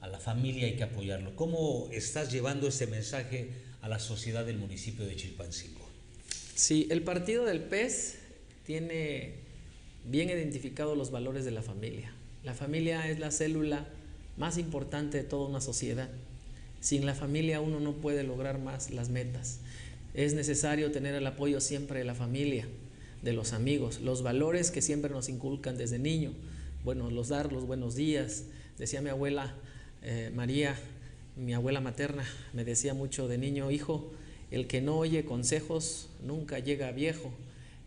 a 0.00 0.08
la 0.08 0.18
familia 0.18 0.66
hay 0.66 0.76
que 0.76 0.82
apoyarlo. 0.84 1.34
¿Cómo 1.34 1.88
estás 1.92 2.30
llevando 2.30 2.68
ese 2.68 2.86
mensaje 2.86 3.50
a 3.80 3.88
la 3.88 3.98
sociedad 3.98 4.44
del 4.44 4.58
municipio 4.58 5.06
de 5.06 5.16
Chilpancingo? 5.16 5.80
Sí, 6.54 6.86
el 6.90 7.02
partido 7.02 7.44
del 7.44 7.60
PES 7.60 8.18
tiene 8.64 9.34
bien 10.04 10.28
identificados 10.28 10.96
los 10.96 11.10
valores 11.10 11.44
de 11.44 11.50
la 11.50 11.62
familia. 11.62 12.12
La 12.42 12.54
familia 12.54 13.08
es 13.08 13.18
la 13.18 13.30
célula 13.30 13.86
más 14.36 14.58
importante 14.58 15.18
de 15.18 15.24
toda 15.24 15.48
una 15.48 15.60
sociedad. 15.60 16.08
Sin 16.80 17.06
la 17.06 17.14
familia 17.14 17.60
uno 17.60 17.80
no 17.80 17.92
puede 17.92 18.24
lograr 18.24 18.58
más 18.58 18.90
las 18.90 19.08
metas. 19.08 19.60
Es 20.12 20.34
necesario 20.34 20.92
tener 20.92 21.14
el 21.14 21.26
apoyo 21.26 21.60
siempre 21.60 22.00
de 22.00 22.04
la 22.04 22.14
familia, 22.14 22.68
de 23.22 23.32
los 23.32 23.52
amigos, 23.52 24.00
los 24.00 24.22
valores 24.22 24.70
que 24.70 24.82
siempre 24.82 25.10
nos 25.10 25.28
inculcan 25.28 25.78
desde 25.78 25.98
niño. 25.98 26.32
Bueno, 26.84 27.10
los 27.10 27.28
dar 27.28 27.52
los 27.52 27.66
buenos 27.66 27.94
días. 27.94 28.44
Decía 28.78 29.00
mi 29.00 29.08
abuela, 29.08 29.54
eh, 30.02 30.30
María, 30.34 30.76
mi 31.36 31.54
abuela 31.54 31.80
materna, 31.80 32.24
me 32.52 32.64
decía 32.64 32.94
mucho 32.94 33.26
de 33.28 33.38
niño, 33.38 33.70
hijo, 33.70 34.12
el 34.50 34.66
que 34.66 34.80
no 34.80 34.98
oye 34.98 35.24
consejos 35.24 36.08
nunca 36.22 36.58
llega 36.58 36.92
viejo. 36.92 37.32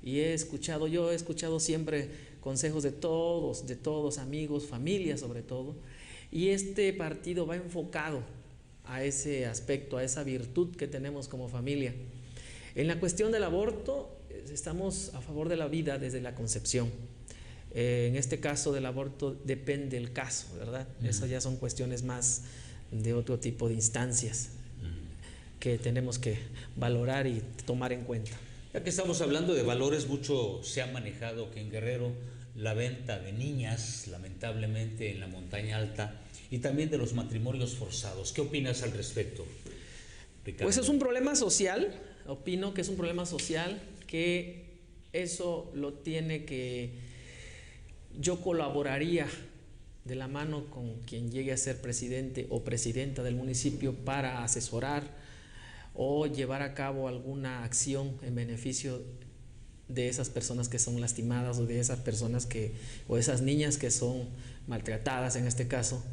Y 0.04 0.20
he 0.20 0.34
escuchado, 0.34 0.88
yo 0.88 1.12
he 1.12 1.16
escuchado 1.16 1.60
siempre 1.60 2.10
consejos 2.42 2.84
de 2.84 2.92
todos, 2.92 3.68
de 3.68 3.76
todos, 3.76 4.18
amigos, 4.18 4.66
familia 4.66 5.18
sobre 5.18 5.44
todo. 5.44 5.76
Y 6.32 6.50
este 6.50 6.92
partido 6.94 7.46
va 7.46 7.56
enfocado 7.56 8.22
a 8.86 9.04
ese 9.04 9.46
aspecto, 9.46 9.98
a 9.98 10.04
esa 10.04 10.24
virtud 10.24 10.76
que 10.76 10.88
tenemos 10.88 11.28
como 11.28 11.48
familia. 11.50 11.94
En 12.76 12.88
la 12.88 13.00
cuestión 13.00 13.32
del 13.32 13.44
aborto, 13.44 14.18
estamos 14.52 15.14
a 15.14 15.22
favor 15.22 15.50
de 15.50 15.58
la 15.58 15.68
vida 15.68 15.98
desde 15.98 16.22
la 16.22 16.36
concepción. 16.36 16.92
Eh, 17.74 18.08
en 18.10 18.16
este 18.16 18.40
caso 18.40 18.72
del 18.72 18.86
aborto 18.86 19.36
depende 19.44 19.98
el 19.98 20.14
caso, 20.14 20.48
¿verdad? 20.58 20.88
Eso 21.04 21.26
ya 21.26 21.42
son 21.42 21.58
cuestiones 21.58 22.04
más 22.04 22.44
de 22.92 23.14
otro 23.14 23.40
tipo 23.40 23.68
de 23.68 23.76
instancias 23.76 24.50
que 25.60 25.78
tenemos 25.78 26.20
que 26.20 26.38
valorar 26.76 27.28
y 27.28 27.42
tomar 27.66 27.92
en 27.92 28.04
cuenta. 28.04 28.32
Ya 28.74 28.84
que 28.84 28.90
estamos 28.90 29.22
hablando 29.22 29.54
de 29.54 29.64
valores, 29.64 30.08
mucho 30.08 30.62
se 30.64 30.82
ha 30.82 30.88
manejado 30.88 31.52
que 31.52 31.60
en 31.62 31.72
Guerrero 31.72 32.12
la 32.58 32.74
venta 32.74 33.20
de 33.20 33.32
niñas, 33.32 34.08
lamentablemente 34.08 35.12
en 35.12 35.20
la 35.20 35.28
montaña 35.28 35.78
alta, 35.78 36.20
y 36.50 36.60
también 36.60 36.90
de 36.90 36.98
los 36.98 37.14
matrimonios 37.14 37.76
forzados. 37.76 38.34
¿Qué 38.34 38.42
opinas 38.42 38.84
al 38.84 38.92
respecto? 38.94 39.46
Ricardo? 40.44 40.66
Pues 40.66 40.78
es 40.78 40.90
un 40.90 40.98
problema 40.98 41.36
social, 41.36 41.94
opino 42.26 42.74
que 42.74 42.82
es 42.82 42.90
un 42.90 42.96
problema 42.96 43.26
social 43.26 43.80
que 44.08 44.66
eso 45.14 45.72
lo 45.76 45.94
tiene 45.94 46.46
que 46.46 46.92
yo 48.20 48.42
colaboraría 48.42 49.28
de 50.06 50.16
la 50.16 50.28
mano 50.28 50.66
con 50.72 51.02
quien 51.02 51.32
llegue 51.32 51.52
a 51.52 51.58
ser 51.58 51.80
presidente 51.82 52.48
o 52.50 52.64
presidenta 52.64 53.24
del 53.24 53.36
municipio 53.36 53.94
para 53.94 54.44
asesorar 54.44 55.04
o 55.94 56.26
llevar 56.28 56.62
a 56.62 56.74
cabo 56.74 57.08
alguna 57.08 57.64
acción 57.64 58.18
en 58.22 58.36
beneficio 58.36 59.02
de 59.90 60.10
esas 60.10 60.30
personas 60.30 60.70
que 60.70 60.80
son 60.80 61.00
lastimadas 61.00 61.60
o 61.60 61.66
de 61.66 61.80
esas 61.80 62.00
personas 62.00 62.46
que 62.46 62.74
o 63.08 63.18
esas 63.18 63.42
niñas 63.42 63.78
que 63.78 63.92
son 63.92 64.28
maltratadas 64.68 65.36
en 65.36 65.48
este 65.48 65.68
caso 65.68 66.04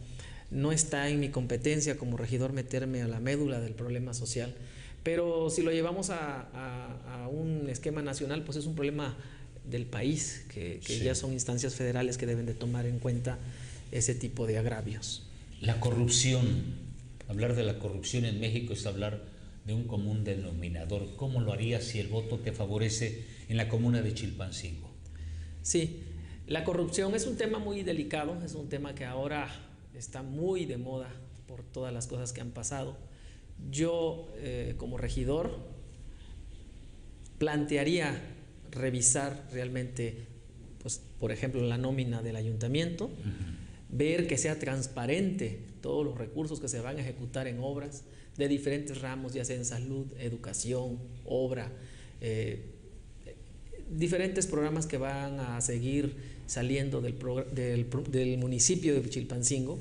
no 0.50 0.70
está 0.70 1.08
en 1.08 1.18
mi 1.18 1.30
competencia 1.30 1.96
como 1.96 2.16
regidor 2.16 2.52
meterme 2.52 3.02
a 3.02 3.08
la 3.08 3.18
médula 3.18 3.60
del 3.60 3.74
problema 3.74 4.14
social 4.14 4.54
pero 5.02 5.50
si 5.50 5.62
lo 5.62 5.72
llevamos 5.72 6.10
a, 6.10 6.48
a, 6.54 7.24
a 7.24 7.28
un 7.28 7.68
esquema 7.68 8.00
nacional 8.02 8.44
pues 8.44 8.58
es 8.58 8.66
un 8.66 8.74
problema 8.74 9.16
del 9.64 9.86
país, 9.86 10.44
que, 10.52 10.80
ya 11.02 11.14
son 11.14 11.32
instancias 11.32 11.74
federales 11.74 12.18
que 12.18 12.26
deben 12.26 12.46
de 12.46 12.54
tomar 12.54 12.86
en 12.86 12.98
cuenta 12.98 13.38
ese 13.92 14.14
tipo 14.14 14.46
de 14.46 14.58
agravios. 14.58 15.26
La 15.60 15.80
corrupción, 15.80 16.46
hablar 17.28 17.56
de 17.56 17.64
la 17.64 17.78
corrupción 17.78 18.24
en 18.24 18.40
México 18.40 18.74
es 18.74 18.86
hablar 18.86 19.22
de 19.64 19.72
un 19.72 19.84
común 19.84 20.24
denominador. 20.24 21.16
¿Cómo 21.16 21.40
lo 21.40 21.52
harías 21.52 21.84
si 21.84 21.98
el 21.98 22.08
voto 22.08 22.38
te 22.38 22.52
favorece 22.52 23.24
en 23.48 23.56
la 23.56 23.68
comuna 23.68 24.02
de 24.02 24.14
Chilpancingo? 24.14 24.90
Sí, 25.62 26.02
la 26.46 26.64
corrupción 26.64 27.14
es 27.14 27.26
un 27.26 27.36
tema 27.36 27.58
muy 27.58 27.82
delicado, 27.82 28.42
es 28.44 28.54
un 28.54 28.68
tema 28.68 28.94
que 28.94 29.04
ahora 29.04 29.48
está 29.94 30.22
muy 30.22 30.66
de 30.66 30.76
moda 30.76 31.10
por 31.46 31.62
todas 31.62 31.92
las 31.92 32.06
cosas 32.06 32.32
que 32.32 32.40
han 32.40 32.50
pasado. 32.50 32.96
Yo, 33.70 34.30
eh, 34.36 34.74
como 34.76 34.98
regidor, 34.98 35.58
plantearía 37.38 38.20
revisar 38.70 39.48
realmente, 39.52 40.26
pues, 40.82 41.00
por 41.18 41.32
ejemplo, 41.32 41.62
la 41.62 41.78
nómina 41.78 42.22
del 42.22 42.36
ayuntamiento, 42.36 43.10
ver 43.88 44.26
que 44.26 44.36
sea 44.36 44.58
transparente 44.58 45.60
todos 45.80 46.04
los 46.04 46.18
recursos 46.18 46.60
que 46.60 46.68
se 46.68 46.80
van 46.80 46.96
a 46.96 47.00
ejecutar 47.00 47.46
en 47.46 47.58
obras 47.60 48.04
de 48.36 48.48
diferentes 48.48 49.00
ramos, 49.00 49.32
ya 49.32 49.44
sea 49.44 49.56
en 49.56 49.64
salud, 49.64 50.06
educación, 50.18 50.98
obra, 51.24 51.70
eh, 52.20 52.73
diferentes 53.90 54.46
programas 54.46 54.86
que 54.86 54.98
van 54.98 55.40
a 55.40 55.60
seguir 55.60 56.16
saliendo 56.46 57.00
del, 57.00 57.18
del, 57.52 57.86
del 58.10 58.38
municipio 58.38 58.94
de 59.00 59.08
Chilpancingo 59.08 59.78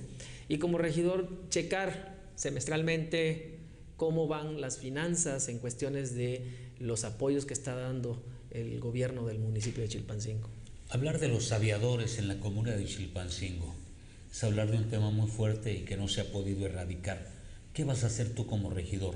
y 0.47 0.57
como 0.57 0.77
regidor 0.77 1.29
checar 1.49 2.15
semestralmente 2.35 3.59
cómo 3.97 4.27
van 4.27 4.59
las 4.59 4.77
finanzas 4.77 5.47
en 5.49 5.59
cuestiones 5.59 6.15
de 6.15 6.43
los 6.79 7.03
apoyos 7.03 7.45
que 7.45 7.53
está 7.53 7.75
dando 7.75 8.21
el 8.51 8.79
gobierno 8.79 9.25
del 9.25 9.39
municipio 9.39 9.83
de 9.83 9.89
Chilpancingo. 9.89 10.49
Hablar 10.89 11.19
de 11.19 11.27
los 11.27 11.51
aviadores 11.51 12.19
en 12.19 12.27
la 12.27 12.39
comuna 12.39 12.71
de 12.71 12.85
Chilpancingo 12.85 13.73
es 14.31 14.43
hablar 14.43 14.71
de 14.71 14.77
un 14.77 14.89
tema 14.89 15.09
muy 15.09 15.29
fuerte 15.29 15.73
y 15.73 15.85
que 15.85 15.97
no 15.97 16.07
se 16.07 16.21
ha 16.21 16.31
podido 16.31 16.65
erradicar. 16.65 17.31
¿Qué 17.73 17.83
vas 17.83 18.03
a 18.03 18.07
hacer 18.07 18.29
tú 18.29 18.45
como 18.45 18.69
regidor 18.69 19.15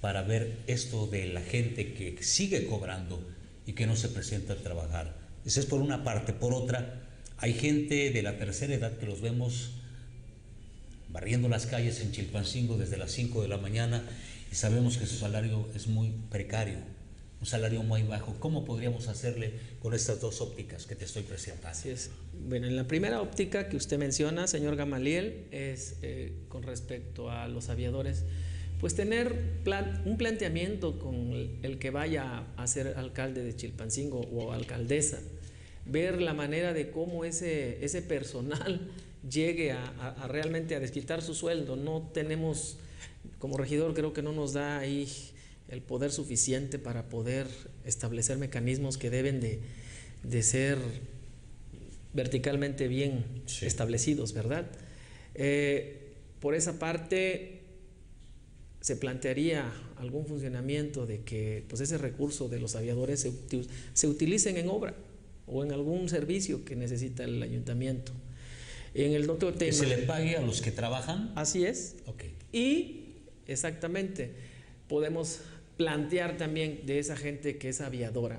para 0.00 0.22
ver 0.22 0.58
esto 0.66 1.06
de 1.06 1.26
la 1.26 1.40
gente 1.40 1.94
que 1.94 2.22
sigue 2.22 2.66
cobrando 2.66 3.22
y 3.66 3.72
que 3.72 3.86
no 3.86 3.96
se 3.96 4.08
presenta 4.08 4.54
a 4.54 4.56
trabajar. 4.56 5.16
Esa 5.44 5.60
es 5.60 5.66
por 5.66 5.80
una 5.80 6.04
parte. 6.04 6.32
Por 6.32 6.54
otra, 6.54 7.02
hay 7.38 7.52
gente 7.52 8.10
de 8.10 8.22
la 8.22 8.38
tercera 8.38 8.74
edad 8.74 8.96
que 8.96 9.06
los 9.06 9.20
vemos 9.20 9.72
barriendo 11.08 11.48
las 11.48 11.66
calles 11.66 12.00
en 12.00 12.12
Chilpancingo 12.12 12.76
desde 12.76 12.96
las 12.96 13.10
5 13.12 13.42
de 13.42 13.48
la 13.48 13.58
mañana 13.58 14.02
y 14.50 14.54
sabemos 14.54 14.96
que 14.96 15.06
su 15.06 15.16
salario 15.16 15.68
es 15.74 15.86
muy 15.86 16.12
precario, 16.30 16.78
un 17.40 17.46
salario 17.46 17.82
muy 17.82 18.02
bajo. 18.02 18.36
¿Cómo 18.38 18.64
podríamos 18.64 19.08
hacerle 19.08 19.54
con 19.80 19.94
estas 19.94 20.20
dos 20.20 20.40
ópticas 20.40 20.86
que 20.86 20.94
te 20.94 21.04
estoy 21.04 21.22
presentando? 21.22 21.68
Así 21.68 21.90
es. 21.90 22.10
Bueno, 22.46 22.66
en 22.66 22.76
la 22.76 22.86
primera 22.86 23.20
óptica 23.20 23.68
que 23.68 23.76
usted 23.76 23.98
menciona, 23.98 24.46
señor 24.46 24.76
Gamaliel, 24.76 25.46
es 25.50 25.96
eh, 26.02 26.32
con 26.48 26.62
respecto 26.62 27.30
a 27.30 27.48
los 27.48 27.68
aviadores 27.68 28.24
pues 28.80 28.94
tener 28.94 29.62
un 30.04 30.16
planteamiento 30.16 30.98
con 30.98 31.32
el, 31.62 31.78
que 31.78 31.90
vaya 31.90 32.44
a 32.56 32.66
ser 32.66 32.94
alcalde 32.96 33.42
de 33.42 33.56
Chilpancingo 33.56 34.20
o 34.20 34.52
alcaldesa, 34.52 35.18
ver 35.86 36.20
la 36.20 36.34
manera 36.34 36.72
de 36.72 36.90
cómo 36.90 37.24
ese, 37.24 37.84
ese 37.84 38.02
personal 38.02 38.90
llegue 39.30 39.72
a, 39.72 40.26
realmente 40.28 40.74
a 40.74 40.80
desquitar 40.80 41.22
su 41.22 41.34
sueldo. 41.34 41.76
No 41.76 42.10
tenemos, 42.12 42.76
como 43.38 43.56
regidor 43.56 43.94
creo 43.94 44.12
que 44.12 44.22
no 44.22 44.32
nos 44.32 44.52
da 44.52 44.78
ahí 44.78 45.08
el 45.68 45.82
poder 45.82 46.12
suficiente 46.12 46.78
para 46.78 47.08
poder 47.08 47.46
establecer 47.84 48.36
mecanismos 48.36 48.98
que 48.98 49.10
deben 49.10 49.40
de, 49.40 50.42
ser 50.42 50.78
verticalmente 52.12 52.88
bien 52.88 53.24
establecidos, 53.62 54.32
¿verdad? 54.32 54.66
Eh, 55.34 56.12
por 56.40 56.54
esa 56.54 56.78
parte, 56.78 57.60
se 58.86 58.94
plantearía 58.94 59.68
algún 59.96 60.26
funcionamiento 60.26 61.06
de 61.06 61.22
que 61.22 61.64
pues 61.68 61.80
ese 61.80 61.98
recurso 61.98 62.48
de 62.48 62.60
los 62.60 62.76
aviadores 62.76 63.18
se, 63.18 63.32
se 63.94 64.06
utilicen 64.06 64.58
en 64.58 64.68
obra 64.68 64.94
o 65.48 65.64
en 65.64 65.72
algún 65.72 66.08
servicio 66.08 66.64
que 66.64 66.76
necesita 66.76 67.24
el 67.24 67.42
ayuntamiento. 67.42 68.12
En 68.94 69.12
el 69.14 69.28
otro 69.28 69.52
tema, 69.52 69.70
¿Que 69.70 69.76
se 69.76 69.88
le 69.88 69.98
pague 69.98 70.36
a 70.36 70.40
los 70.40 70.62
que 70.62 70.70
trabajan? 70.70 71.32
Así 71.34 71.66
es. 71.66 71.96
Okay. 72.06 72.32
Y 72.52 73.14
exactamente, 73.48 74.30
podemos 74.86 75.40
plantear 75.76 76.36
también 76.36 76.86
de 76.86 77.00
esa 77.00 77.16
gente 77.16 77.58
que 77.58 77.70
es 77.70 77.80
aviadora, 77.80 78.38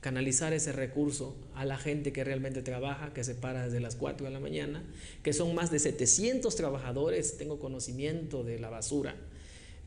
canalizar 0.00 0.52
ese 0.52 0.70
recurso 0.70 1.34
a 1.56 1.64
la 1.64 1.76
gente 1.76 2.12
que 2.12 2.22
realmente 2.22 2.62
trabaja, 2.62 3.12
que 3.12 3.24
se 3.24 3.34
para 3.34 3.64
desde 3.64 3.80
las 3.80 3.96
4 3.96 4.26
de 4.26 4.32
la 4.32 4.38
mañana, 4.38 4.84
que 5.24 5.32
son 5.32 5.56
más 5.56 5.72
de 5.72 5.80
700 5.80 6.54
trabajadores, 6.54 7.36
tengo 7.36 7.58
conocimiento 7.58 8.44
de 8.44 8.60
la 8.60 8.70
basura, 8.70 9.16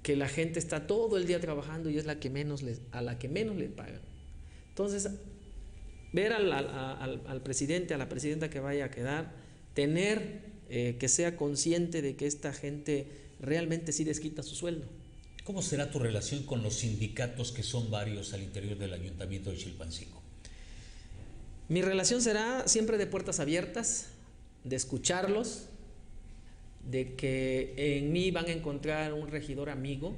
que 0.03 0.15
la 0.15 0.27
gente 0.27 0.59
está 0.59 0.85
todo 0.85 1.17
el 1.17 1.25
día 1.25 1.39
trabajando 1.39 1.89
y 1.89 1.97
es 1.97 2.05
la 2.05 2.19
que 2.19 2.29
menos 2.29 2.61
les, 2.61 2.81
a 2.91 3.01
la 3.01 3.17
que 3.17 3.29
menos 3.29 3.55
le 3.55 3.69
pagan. 3.69 4.01
Entonces, 4.69 5.09
ver 6.11 6.33
al, 6.33 6.51
al, 6.51 7.41
presidente, 7.41 7.93
a 7.93 7.97
la 7.97 8.09
presidenta 8.09 8.49
que 8.49 8.59
vaya 8.59 8.85
a 8.85 8.91
quedar, 8.91 9.31
tener 9.73 10.41
eh, 10.69 10.97
que 10.99 11.07
sea 11.07 11.37
consciente 11.37 12.01
de 12.01 12.15
que 12.15 12.27
esta 12.27 12.53
gente 12.53 13.07
realmente 13.39 13.91
sí 13.93 14.03
desquita 14.03 14.43
su 14.43 14.55
sueldo. 14.55 14.85
¿Cómo 15.43 15.61
será 15.61 15.89
tu 15.89 15.99
relación 15.99 16.43
con 16.43 16.63
los 16.63 16.75
sindicatos 16.75 17.51
que 17.51 17.63
son 17.63 17.89
varios 17.89 18.33
al 18.33 18.43
interior 18.43 18.77
del 18.77 18.93
ayuntamiento 18.93 19.51
de 19.51 19.57
Chilpancingo? 19.57 20.21
Mi 21.69 21.81
relación 21.81 22.21
será 22.21 22.67
siempre 22.67 22.97
de 22.97 23.07
puertas 23.07 23.39
abiertas, 23.39 24.07
de 24.63 24.75
escucharlos, 24.75 25.65
de 26.89 27.15
que 27.15 27.73
en 27.77 28.11
mí 28.11 28.31
van 28.31 28.45
a 28.45 28.51
encontrar 28.51 29.13
un 29.13 29.27
regidor 29.27 29.69
amigo, 29.69 30.15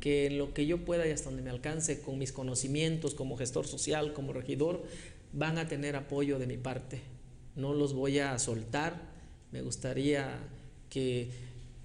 que 0.00 0.26
en 0.26 0.38
lo 0.38 0.52
que 0.52 0.66
yo 0.66 0.84
pueda 0.84 1.06
y 1.06 1.10
hasta 1.10 1.30
donde 1.30 1.42
me 1.42 1.50
alcance 1.50 2.00
con 2.00 2.18
mis 2.18 2.32
conocimientos 2.32 3.14
como 3.14 3.36
gestor 3.36 3.66
social, 3.66 4.12
como 4.12 4.32
regidor, 4.32 4.84
van 5.32 5.58
a 5.58 5.66
tener 5.66 5.96
apoyo 5.96 6.38
de 6.38 6.46
mi 6.46 6.56
parte. 6.56 7.00
No 7.56 7.72
los 7.72 7.94
voy 7.94 8.18
a 8.18 8.38
soltar. 8.38 9.00
Me 9.50 9.62
gustaría 9.62 10.38
que 10.90 11.30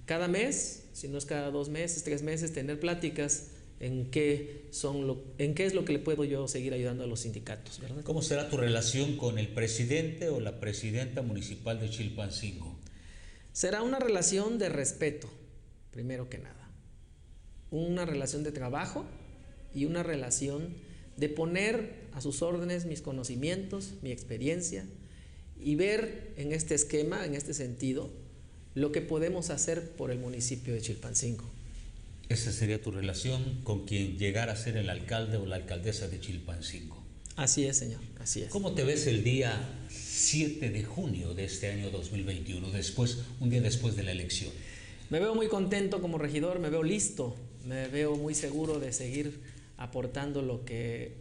cada 0.06 0.28
mes, 0.28 0.84
si 0.92 1.08
no 1.08 1.18
es 1.18 1.24
cada 1.24 1.50
dos 1.50 1.68
meses, 1.68 2.04
tres 2.04 2.22
meses, 2.22 2.52
tener 2.52 2.78
pláticas 2.78 3.52
en 3.80 4.10
qué, 4.10 4.66
son 4.70 5.06
lo, 5.06 5.22
en 5.38 5.54
qué 5.54 5.64
es 5.64 5.74
lo 5.74 5.84
que 5.84 5.94
le 5.94 5.98
puedo 5.98 6.24
yo 6.24 6.46
seguir 6.46 6.74
ayudando 6.74 7.04
a 7.04 7.06
los 7.06 7.20
sindicatos. 7.20 7.80
¿Cómo 8.04 8.20
será 8.20 8.50
tu 8.50 8.58
relación 8.58 9.16
con 9.16 9.38
el 9.38 9.48
presidente 9.48 10.28
o 10.28 10.40
la 10.40 10.60
presidenta 10.60 11.22
municipal 11.22 11.80
de 11.80 11.88
Chilpancingo? 11.88 12.69
Será 13.52 13.82
una 13.82 13.98
relación 13.98 14.58
de 14.58 14.68
respeto, 14.68 15.28
primero 15.90 16.28
que 16.28 16.38
nada. 16.38 16.70
Una 17.70 18.04
relación 18.04 18.44
de 18.44 18.52
trabajo 18.52 19.04
y 19.74 19.84
una 19.84 20.02
relación 20.02 20.74
de 21.16 21.28
poner 21.28 22.08
a 22.12 22.20
sus 22.20 22.42
órdenes 22.42 22.86
mis 22.86 23.02
conocimientos, 23.02 23.94
mi 24.02 24.10
experiencia 24.10 24.86
y 25.60 25.74
ver 25.74 26.32
en 26.36 26.52
este 26.52 26.74
esquema, 26.74 27.26
en 27.26 27.34
este 27.34 27.54
sentido, 27.54 28.10
lo 28.74 28.92
que 28.92 29.00
podemos 29.00 29.50
hacer 29.50 29.90
por 29.90 30.10
el 30.10 30.18
municipio 30.18 30.72
de 30.72 30.80
Chilpancingo. 30.80 31.44
Esa 32.28 32.52
sería 32.52 32.80
tu 32.80 32.92
relación 32.92 33.60
con 33.64 33.84
quien 33.86 34.16
llegara 34.16 34.52
a 34.52 34.56
ser 34.56 34.76
el 34.76 34.88
alcalde 34.88 35.36
o 35.36 35.46
la 35.46 35.56
alcaldesa 35.56 36.08
de 36.08 36.20
Chilpancingo. 36.20 37.02
Así 37.36 37.66
es, 37.66 37.76
señor, 37.76 38.00
así 38.20 38.42
es. 38.42 38.48
¿Cómo 38.48 38.72
te 38.74 38.84
ves 38.84 39.06
el 39.06 39.24
día 39.24 39.60
7 40.20 40.68
de 40.68 40.84
junio 40.84 41.32
de 41.32 41.44
este 41.44 41.68
año 41.68 41.90
2021, 41.90 42.70
después, 42.70 43.20
un 43.40 43.48
día 43.48 43.62
después 43.62 43.96
de 43.96 44.02
la 44.02 44.12
elección? 44.12 44.52
Me 45.08 45.18
veo 45.18 45.34
muy 45.34 45.48
contento 45.48 46.02
como 46.02 46.18
regidor, 46.18 46.58
me 46.58 46.68
veo 46.68 46.82
listo, 46.82 47.34
me 47.66 47.88
veo 47.88 48.16
muy 48.16 48.34
seguro 48.34 48.78
de 48.78 48.92
seguir 48.92 49.40
aportando 49.78 50.42
lo 50.42 50.66
que 50.66 51.14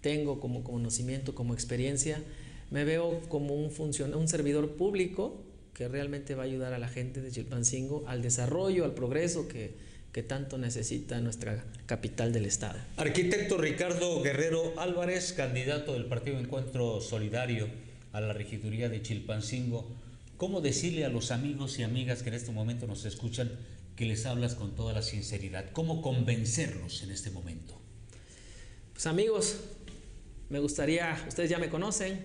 tengo 0.00 0.40
como 0.40 0.64
conocimiento, 0.64 1.36
como 1.36 1.54
experiencia. 1.54 2.20
Me 2.72 2.84
veo 2.84 3.20
como 3.28 3.54
un, 3.54 3.70
un 3.70 4.28
servidor 4.28 4.72
público 4.72 5.40
que 5.72 5.86
realmente 5.86 6.34
va 6.34 6.42
a 6.42 6.46
ayudar 6.46 6.72
a 6.74 6.78
la 6.80 6.88
gente 6.88 7.22
de 7.22 7.30
Chilpancingo 7.30 8.02
al 8.08 8.22
desarrollo, 8.22 8.84
al 8.84 8.92
progreso 8.92 9.46
que, 9.46 9.70
que 10.12 10.24
tanto 10.24 10.58
necesita 10.58 11.20
nuestra 11.20 11.64
capital 11.86 12.32
del 12.32 12.46
Estado. 12.46 12.80
Arquitecto 12.96 13.56
Ricardo 13.56 14.20
Guerrero 14.20 14.74
Álvarez, 14.78 15.32
candidato 15.32 15.92
del 15.92 16.06
Partido 16.06 16.40
Encuentro 16.40 17.00
Solidario 17.00 17.91
a 18.12 18.20
la 18.20 18.32
regiduría 18.32 18.88
de 18.88 19.02
Chilpancingo, 19.02 19.90
¿cómo 20.36 20.60
decirle 20.60 21.04
a 21.04 21.08
los 21.08 21.30
amigos 21.30 21.78
y 21.78 21.82
amigas 21.82 22.22
que 22.22 22.28
en 22.28 22.34
este 22.34 22.52
momento 22.52 22.86
nos 22.86 23.04
escuchan 23.04 23.50
que 23.96 24.06
les 24.06 24.26
hablas 24.26 24.54
con 24.54 24.74
toda 24.74 24.92
la 24.92 25.02
sinceridad? 25.02 25.70
¿Cómo 25.72 26.02
convencerlos 26.02 27.02
en 27.02 27.10
este 27.10 27.30
momento? 27.30 27.78
Pues 28.92 29.06
amigos, 29.06 29.60
me 30.50 30.58
gustaría, 30.58 31.24
ustedes 31.26 31.48
ya 31.48 31.58
me 31.58 31.70
conocen, 31.70 32.20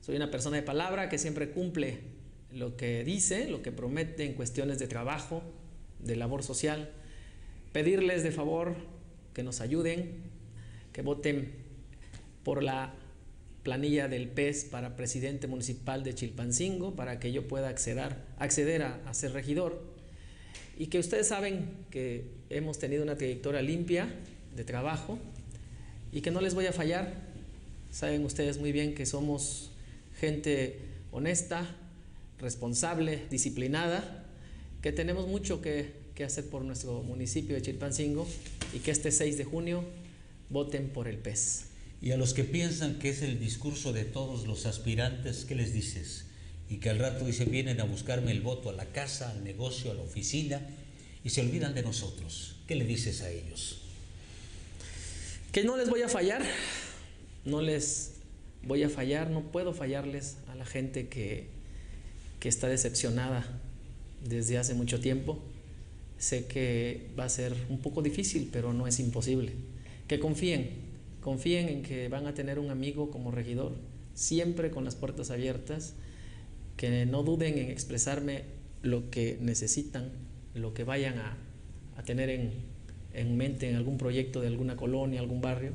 soy 0.00 0.16
una 0.16 0.30
persona 0.30 0.56
de 0.56 0.62
palabra 0.62 1.08
que 1.08 1.18
siempre 1.18 1.50
cumple 1.50 2.00
lo 2.52 2.76
que 2.76 3.04
dice, 3.04 3.48
lo 3.48 3.62
que 3.62 3.72
promete 3.72 4.24
en 4.24 4.34
cuestiones 4.34 4.78
de 4.78 4.86
trabajo, 4.86 5.42
de 5.98 6.16
labor 6.16 6.42
social, 6.42 6.90
pedirles 7.72 8.22
de 8.22 8.32
favor 8.32 8.76
que 9.34 9.42
nos 9.42 9.60
ayuden, 9.60 10.22
que 10.92 11.02
voten 11.02 11.52
por 12.42 12.62
la 12.62 12.94
planilla 13.62 14.08
del 14.08 14.28
PES 14.28 14.64
para 14.64 14.96
presidente 14.96 15.46
municipal 15.46 16.02
de 16.02 16.14
Chilpancingo, 16.14 16.94
para 16.94 17.20
que 17.20 17.32
yo 17.32 17.46
pueda 17.48 17.68
acceder, 17.68 18.82
a, 18.82 19.14
ser 19.14 19.32
regidor. 19.32 19.82
Y 20.78 20.86
que 20.86 20.98
ustedes 20.98 21.28
saben 21.28 21.70
que 21.90 22.24
hemos 22.48 22.78
tenido 22.78 23.02
una 23.02 23.16
trayectoria 23.16 23.60
limpia 23.60 24.08
de 24.56 24.64
trabajo 24.64 25.18
y 26.12 26.22
que 26.22 26.30
no 26.30 26.40
les 26.40 26.54
voy 26.54 26.66
a 26.66 26.72
fallar. 26.72 27.14
Saben 27.90 28.24
ustedes 28.24 28.58
muy 28.58 28.72
bien 28.72 28.94
que 28.94 29.04
somos 29.04 29.70
gente 30.18 30.78
honesta, 31.12 31.76
responsable, 32.38 33.24
disciplinada 33.30 34.26
que 34.82 34.92
tenemos 34.92 35.26
mucho 35.28 35.60
que, 35.60 35.98
hacer 36.20 36.50
por 36.50 36.62
nuestro 36.62 37.02
municipio 37.02 37.54
de 37.54 37.62
Chilpancingo 37.62 38.28
y 38.74 38.80
que 38.80 38.90
este 38.90 39.10
6 39.10 39.38
de 39.38 39.44
junio 39.44 39.82
voten 40.50 40.90
por 40.90 41.08
el 41.08 41.16
PES. 41.16 41.69
Y 42.02 42.12
a 42.12 42.16
los 42.16 42.32
que 42.32 42.44
piensan 42.44 42.98
que 42.98 43.10
es 43.10 43.22
el 43.22 43.38
discurso 43.38 43.92
de 43.92 44.04
todos 44.04 44.46
los 44.46 44.64
aspirantes, 44.66 45.44
¿qué 45.44 45.54
les 45.54 45.74
dices? 45.74 46.24
Y 46.70 46.76
que 46.76 46.88
al 46.88 46.98
rato 46.98 47.26
dicen, 47.26 47.50
vienen 47.50 47.80
a 47.80 47.84
buscarme 47.84 48.30
el 48.30 48.40
voto 48.40 48.70
a 48.70 48.72
la 48.72 48.86
casa, 48.86 49.30
al 49.30 49.44
negocio, 49.44 49.90
a 49.90 49.94
la 49.94 50.02
oficina, 50.02 50.60
y 51.24 51.30
se 51.30 51.42
olvidan 51.42 51.74
de 51.74 51.82
nosotros. 51.82 52.56
¿Qué 52.66 52.74
le 52.74 52.86
dices 52.86 53.20
a 53.20 53.30
ellos? 53.30 53.82
Que 55.52 55.64
no 55.64 55.76
les 55.76 55.90
voy 55.90 56.02
a 56.02 56.08
fallar, 56.08 56.42
no 57.44 57.60
les 57.60 58.12
voy 58.62 58.82
a 58.82 58.88
fallar, 58.88 59.30
no 59.30 59.42
puedo 59.42 59.74
fallarles 59.74 60.36
a 60.48 60.54
la 60.54 60.64
gente 60.64 61.08
que, 61.08 61.48
que 62.38 62.48
está 62.48 62.68
decepcionada 62.68 63.60
desde 64.26 64.56
hace 64.56 64.72
mucho 64.74 65.00
tiempo. 65.00 65.38
Sé 66.18 66.46
que 66.46 67.08
va 67.18 67.24
a 67.24 67.28
ser 67.28 67.54
un 67.68 67.78
poco 67.80 68.00
difícil, 68.00 68.48
pero 68.52 68.72
no 68.72 68.86
es 68.86 69.00
imposible. 69.00 69.52
Que 70.06 70.20
confíen, 70.20 70.89
confíen 71.20 71.68
en 71.68 71.82
que 71.82 72.08
van 72.08 72.26
a 72.26 72.34
tener 72.34 72.58
un 72.58 72.70
amigo 72.70 73.10
como 73.10 73.30
regidor, 73.30 73.74
siempre 74.14 74.70
con 74.70 74.84
las 74.84 74.96
puertas 74.96 75.30
abiertas, 75.30 75.94
que 76.76 77.06
no 77.06 77.22
duden 77.22 77.58
en 77.58 77.70
expresarme 77.70 78.44
lo 78.82 79.10
que 79.10 79.38
necesitan, 79.40 80.12
lo 80.54 80.72
que 80.72 80.84
vayan 80.84 81.18
a, 81.18 81.36
a 81.96 82.02
tener 82.02 82.30
en, 82.30 82.52
en 83.12 83.36
mente 83.36 83.68
en 83.68 83.76
algún 83.76 83.98
proyecto 83.98 84.40
de 84.40 84.48
alguna 84.48 84.76
colonia, 84.76 85.20
algún 85.20 85.40
barrio. 85.40 85.72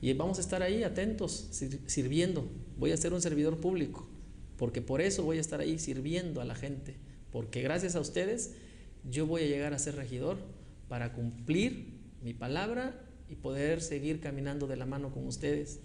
Y 0.00 0.12
vamos 0.12 0.38
a 0.38 0.42
estar 0.42 0.62
ahí 0.62 0.82
atentos, 0.82 1.48
sirviendo. 1.86 2.48
Voy 2.76 2.92
a 2.92 2.96
ser 2.96 3.12
un 3.14 3.22
servidor 3.22 3.58
público, 3.58 4.08
porque 4.56 4.82
por 4.82 5.00
eso 5.00 5.24
voy 5.24 5.38
a 5.38 5.40
estar 5.40 5.60
ahí 5.60 5.78
sirviendo 5.78 6.40
a 6.40 6.44
la 6.44 6.54
gente, 6.54 6.96
porque 7.32 7.62
gracias 7.62 7.96
a 7.96 8.00
ustedes 8.00 8.54
yo 9.10 9.26
voy 9.26 9.42
a 9.42 9.46
llegar 9.46 9.74
a 9.74 9.78
ser 9.78 9.96
regidor 9.96 10.38
para 10.88 11.12
cumplir 11.12 11.94
mi 12.22 12.34
palabra 12.34 13.03
y 13.28 13.36
poder 13.36 13.80
seguir 13.80 14.20
caminando 14.20 14.66
de 14.66 14.76
la 14.76 14.84
mano 14.86 15.12
con 15.12 15.24
ustedes 15.26 15.78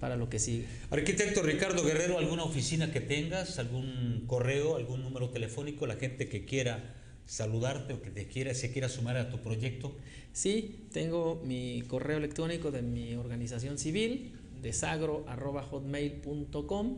para 0.00 0.16
lo 0.16 0.28
que 0.28 0.40
sigue. 0.40 0.66
Arquitecto 0.90 1.42
Ricardo 1.42 1.84
Guerrero, 1.84 2.18
¿alguna 2.18 2.42
oficina 2.42 2.92
que 2.92 3.00
tengas? 3.00 3.60
¿Algún 3.60 4.24
correo? 4.26 4.74
¿Algún 4.76 5.02
número 5.02 5.30
telefónico? 5.30 5.86
La 5.86 5.94
gente 5.94 6.28
que 6.28 6.44
quiera 6.44 6.96
saludarte 7.24 7.94
o 7.94 8.02
que 8.02 8.10
te 8.10 8.26
quiera, 8.26 8.52
se 8.54 8.72
quiera 8.72 8.88
sumar 8.88 9.16
a 9.16 9.30
tu 9.30 9.40
proyecto. 9.40 9.94
Sí, 10.32 10.88
tengo 10.92 11.40
mi 11.44 11.84
correo 11.86 12.18
electrónico 12.18 12.72
de 12.72 12.82
mi 12.82 13.14
organización 13.14 13.78
civil, 13.78 14.32
desagro.hotmail.com. 14.60 16.96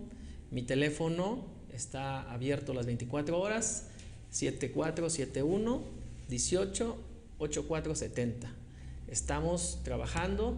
Mi 0.50 0.62
teléfono 0.62 1.44
está 1.72 2.33
abierto 2.33 2.72
las 2.72 2.87
24 2.87 3.38
horas, 3.38 3.90
7471 4.30 5.85
18 6.28 6.96
8470. 7.38 8.63
Estamos 9.08 9.80
trabajando 9.84 10.56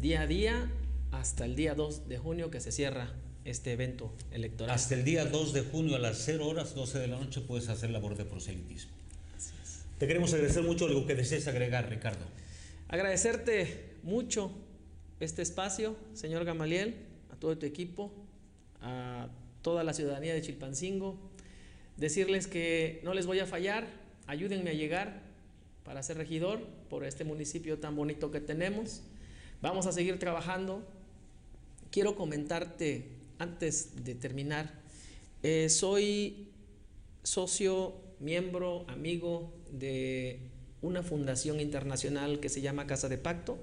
día 0.00 0.22
a 0.22 0.26
día 0.26 0.70
hasta 1.12 1.44
el 1.44 1.54
día 1.54 1.74
2 1.74 2.08
de 2.08 2.18
junio 2.18 2.50
que 2.50 2.60
se 2.60 2.72
cierra 2.72 3.12
este 3.44 3.72
evento 3.72 4.12
electoral. 4.32 4.74
Hasta 4.74 4.94
el 4.94 5.04
día 5.04 5.24
2 5.24 5.52
de 5.52 5.62
junio 5.62 5.96
a 5.96 5.98
las 5.98 6.18
0 6.24 6.46
horas, 6.46 6.74
12 6.74 6.98
de 6.98 7.06
la 7.06 7.18
noche, 7.18 7.40
puedes 7.40 7.68
hacer 7.68 7.90
labor 7.90 8.16
de 8.16 8.24
proselitismo. 8.24 8.90
Así 9.36 9.54
es. 9.62 9.84
Te 9.96 10.06
queremos 10.06 10.32
agradecer 10.34 10.64
mucho 10.64 10.88
lo 10.88 11.06
que 11.06 11.14
desees 11.14 11.46
agregar, 11.46 11.88
Ricardo. 11.88 12.24
Agradecerte 12.88 13.94
mucho 14.02 14.50
este 15.20 15.42
espacio, 15.42 15.96
señor 16.14 16.44
Gamaliel, 16.44 16.96
a 17.32 17.36
todo 17.36 17.56
tu 17.56 17.64
equipo, 17.64 18.12
a 18.82 19.28
toda 19.62 19.84
la 19.84 19.94
ciudadanía 19.94 20.34
de 20.34 20.42
Chilpancingo. 20.42 21.16
Decirles 21.96 22.48
que 22.48 23.00
no 23.04 23.14
les 23.14 23.26
voy 23.26 23.38
a 23.38 23.46
fallar, 23.46 23.86
ayúdenme 24.26 24.70
a 24.70 24.74
llegar 24.74 25.27
para 25.88 26.02
ser 26.02 26.18
regidor 26.18 26.60
por 26.90 27.02
este 27.02 27.24
municipio 27.24 27.78
tan 27.78 27.96
bonito 27.96 28.30
que 28.30 28.42
tenemos. 28.42 29.00
Vamos 29.62 29.86
a 29.86 29.92
seguir 29.92 30.18
trabajando. 30.18 30.86
Quiero 31.90 32.14
comentarte 32.14 33.06
antes 33.38 34.04
de 34.04 34.14
terminar, 34.14 34.70
eh, 35.42 35.70
soy 35.70 36.48
socio, 37.22 37.94
miembro, 38.20 38.84
amigo 38.88 39.50
de 39.72 40.40
una 40.82 41.02
fundación 41.02 41.58
internacional 41.58 42.38
que 42.38 42.50
se 42.50 42.60
llama 42.60 42.86
Casa 42.86 43.08
de 43.08 43.16
Pacto, 43.16 43.56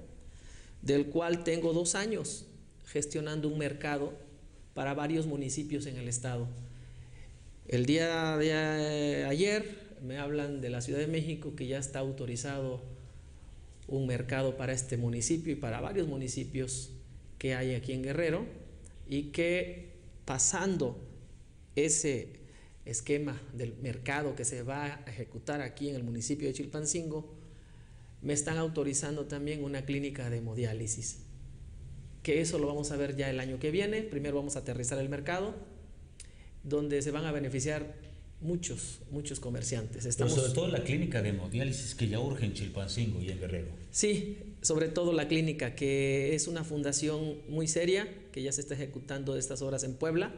del 0.82 1.06
cual 1.06 1.44
tengo 1.44 1.72
dos 1.72 1.94
años 1.94 2.46
gestionando 2.86 3.46
un 3.46 3.56
mercado 3.56 4.12
para 4.74 4.94
varios 4.94 5.26
municipios 5.26 5.86
en 5.86 5.96
el 5.96 6.08
estado. 6.08 6.48
El 7.68 7.86
día 7.86 8.36
de 8.36 9.26
ayer 9.26 9.85
me 10.06 10.18
hablan 10.18 10.60
de 10.60 10.70
la 10.70 10.80
Ciudad 10.80 11.00
de 11.00 11.06
México 11.06 11.54
que 11.56 11.66
ya 11.66 11.78
está 11.78 11.98
autorizado 11.98 12.82
un 13.88 14.06
mercado 14.06 14.56
para 14.56 14.72
este 14.72 14.96
municipio 14.96 15.52
y 15.52 15.56
para 15.56 15.80
varios 15.80 16.08
municipios 16.08 16.90
que 17.38 17.54
hay 17.54 17.74
aquí 17.74 17.92
en 17.92 18.02
Guerrero 18.02 18.46
y 19.08 19.24
que 19.24 19.90
pasando 20.24 20.98
ese 21.74 22.40
esquema 22.84 23.40
del 23.52 23.76
mercado 23.82 24.34
que 24.34 24.44
se 24.44 24.62
va 24.62 24.86
a 24.86 25.10
ejecutar 25.10 25.60
aquí 25.60 25.88
en 25.88 25.96
el 25.96 26.04
municipio 26.04 26.48
de 26.48 26.54
Chilpancingo, 26.54 27.34
me 28.22 28.32
están 28.32 28.58
autorizando 28.58 29.26
también 29.26 29.62
una 29.62 29.84
clínica 29.84 30.30
de 30.30 30.38
hemodiálisis, 30.38 31.18
que 32.22 32.40
eso 32.40 32.58
lo 32.58 32.66
vamos 32.66 32.90
a 32.90 32.96
ver 32.96 33.16
ya 33.16 33.30
el 33.30 33.40
año 33.40 33.58
que 33.58 33.70
viene. 33.70 34.02
Primero 34.02 34.36
vamos 34.36 34.56
a 34.56 34.60
aterrizar 34.60 34.98
el 34.98 35.08
mercado, 35.08 35.54
donde 36.64 37.02
se 37.02 37.10
van 37.10 37.24
a 37.24 37.32
beneficiar 37.32 38.05
muchos, 38.40 39.00
muchos 39.10 39.40
comerciantes. 39.40 40.04
Estamos, 40.04 40.34
sobre 40.34 40.52
todo 40.52 40.68
la 40.68 40.82
clínica 40.82 41.22
de 41.22 41.30
hemodiálisis 41.30 41.94
que 41.94 42.08
ya 42.08 42.20
urge 42.20 42.44
en 42.44 42.54
Chilpancingo 42.54 43.20
y 43.20 43.30
en 43.30 43.40
Guerrero. 43.40 43.68
Sí, 43.90 44.38
sobre 44.62 44.88
todo 44.88 45.12
la 45.12 45.28
clínica, 45.28 45.74
que 45.74 46.34
es 46.34 46.48
una 46.48 46.64
fundación 46.64 47.36
muy 47.48 47.68
seria, 47.68 48.08
que 48.32 48.42
ya 48.42 48.52
se 48.52 48.60
está 48.60 48.74
ejecutando 48.74 49.36
estas 49.36 49.62
obras 49.62 49.84
en 49.84 49.94
Puebla 49.94 50.32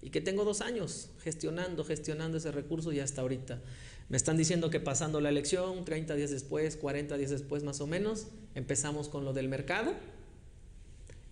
y 0.00 0.10
que 0.10 0.20
tengo 0.20 0.44
dos 0.44 0.60
años 0.60 1.10
gestionando, 1.22 1.84
gestionando 1.84 2.38
ese 2.38 2.52
recurso 2.52 2.92
y 2.92 3.00
hasta 3.00 3.20
ahorita. 3.20 3.60
Me 4.08 4.16
están 4.16 4.36
diciendo 4.36 4.68
que 4.68 4.80
pasando 4.80 5.20
la 5.20 5.28
elección, 5.28 5.84
30 5.84 6.14
días 6.16 6.30
después, 6.30 6.76
40 6.76 7.16
días 7.16 7.30
después 7.30 7.62
más 7.62 7.80
o 7.80 7.86
menos, 7.86 8.26
empezamos 8.54 9.08
con 9.08 9.24
lo 9.24 9.32
del 9.32 9.48
mercado. 9.48 9.94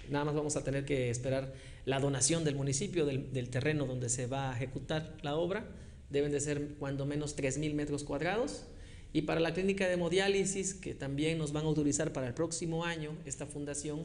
Nada 0.08 0.24
más 0.24 0.34
vamos 0.34 0.56
a 0.56 0.64
tener 0.64 0.84
que 0.84 1.10
esperar 1.10 1.52
la 1.84 2.00
donación 2.00 2.42
del 2.42 2.54
municipio, 2.54 3.06
del, 3.06 3.32
del 3.32 3.48
terreno 3.48 3.86
donde 3.86 4.08
se 4.08 4.26
va 4.26 4.50
a 4.50 4.56
ejecutar 4.56 5.16
la 5.22 5.36
obra 5.36 5.64
deben 6.10 6.32
de 6.32 6.40
ser 6.40 6.74
cuando 6.78 7.06
menos 7.06 7.36
3.000 7.36 7.74
metros 7.74 8.04
cuadrados. 8.04 8.64
Y 9.12 9.22
para 9.22 9.40
la 9.40 9.54
clínica 9.54 9.86
de 9.86 9.94
hemodiálisis, 9.94 10.74
que 10.74 10.94
también 10.94 11.38
nos 11.38 11.52
van 11.52 11.64
a 11.64 11.68
utilizar 11.68 12.12
para 12.12 12.28
el 12.28 12.34
próximo 12.34 12.84
año, 12.84 13.16
esta 13.24 13.46
fundación, 13.46 14.04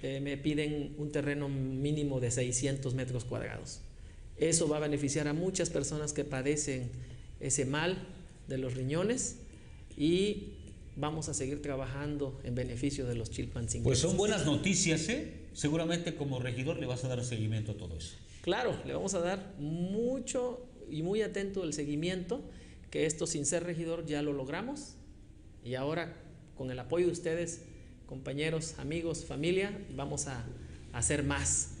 eh, 0.00 0.20
me 0.20 0.36
piden 0.36 0.94
un 0.98 1.10
terreno 1.10 1.48
mínimo 1.48 2.20
de 2.20 2.30
600 2.30 2.94
metros 2.94 3.24
cuadrados. 3.24 3.80
Eso 4.36 4.68
va 4.68 4.76
a 4.76 4.80
beneficiar 4.80 5.26
a 5.26 5.32
muchas 5.32 5.70
personas 5.70 6.12
que 6.12 6.24
padecen 6.24 6.90
ese 7.40 7.64
mal 7.64 8.06
de 8.46 8.58
los 8.58 8.74
riñones 8.74 9.36
y 9.96 10.54
vamos 10.94 11.28
a 11.28 11.34
seguir 11.34 11.60
trabajando 11.60 12.40
en 12.44 12.54
beneficio 12.54 13.06
de 13.06 13.16
los 13.16 13.30
chilpancingueses. 13.30 13.84
Pues 13.84 13.98
son 13.98 14.16
buenas 14.16 14.46
noticias, 14.46 15.08
¿eh? 15.08 15.32
Seguramente 15.52 16.14
como 16.14 16.38
regidor 16.38 16.78
le 16.78 16.86
vas 16.86 17.04
a 17.04 17.08
dar 17.08 17.24
seguimiento 17.24 17.72
a 17.72 17.76
todo 17.76 17.96
eso. 17.96 18.16
Claro, 18.42 18.76
le 18.86 18.94
vamos 18.94 19.14
a 19.14 19.20
dar 19.20 19.54
mucho 19.58 20.67
y 20.90 21.02
muy 21.02 21.22
atento 21.22 21.62
del 21.62 21.72
seguimiento, 21.72 22.42
que 22.90 23.06
esto 23.06 23.26
sin 23.26 23.46
ser 23.46 23.64
regidor 23.64 24.06
ya 24.06 24.22
lo 24.22 24.32
logramos 24.32 24.94
y 25.64 25.74
ahora 25.74 26.16
con 26.56 26.70
el 26.70 26.78
apoyo 26.78 27.06
de 27.06 27.12
ustedes, 27.12 27.62
compañeros, 28.06 28.74
amigos, 28.78 29.24
familia, 29.24 29.78
vamos 29.94 30.26
a, 30.26 30.44
hacer 30.92 31.22
más. 31.22 31.72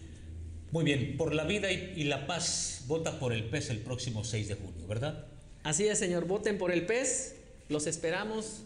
Muy 0.70 0.84
bien, 0.84 1.16
por 1.16 1.34
la 1.34 1.44
vida 1.44 1.72
y, 1.72 2.04
la 2.04 2.26
paz, 2.26 2.84
vota 2.86 3.18
por 3.18 3.32
el 3.32 3.44
PES 3.44 3.70
el 3.70 3.78
próximo 3.78 4.22
6 4.22 4.48
de 4.48 4.54
junio, 4.54 4.86
¿verdad? 4.86 5.26
Así 5.62 5.88
es, 5.88 5.98
señor, 5.98 6.26
voten 6.26 6.58
por 6.58 6.70
el 6.70 6.84
PES, 6.84 7.34
los 7.70 7.86
esperamos, 7.86 8.62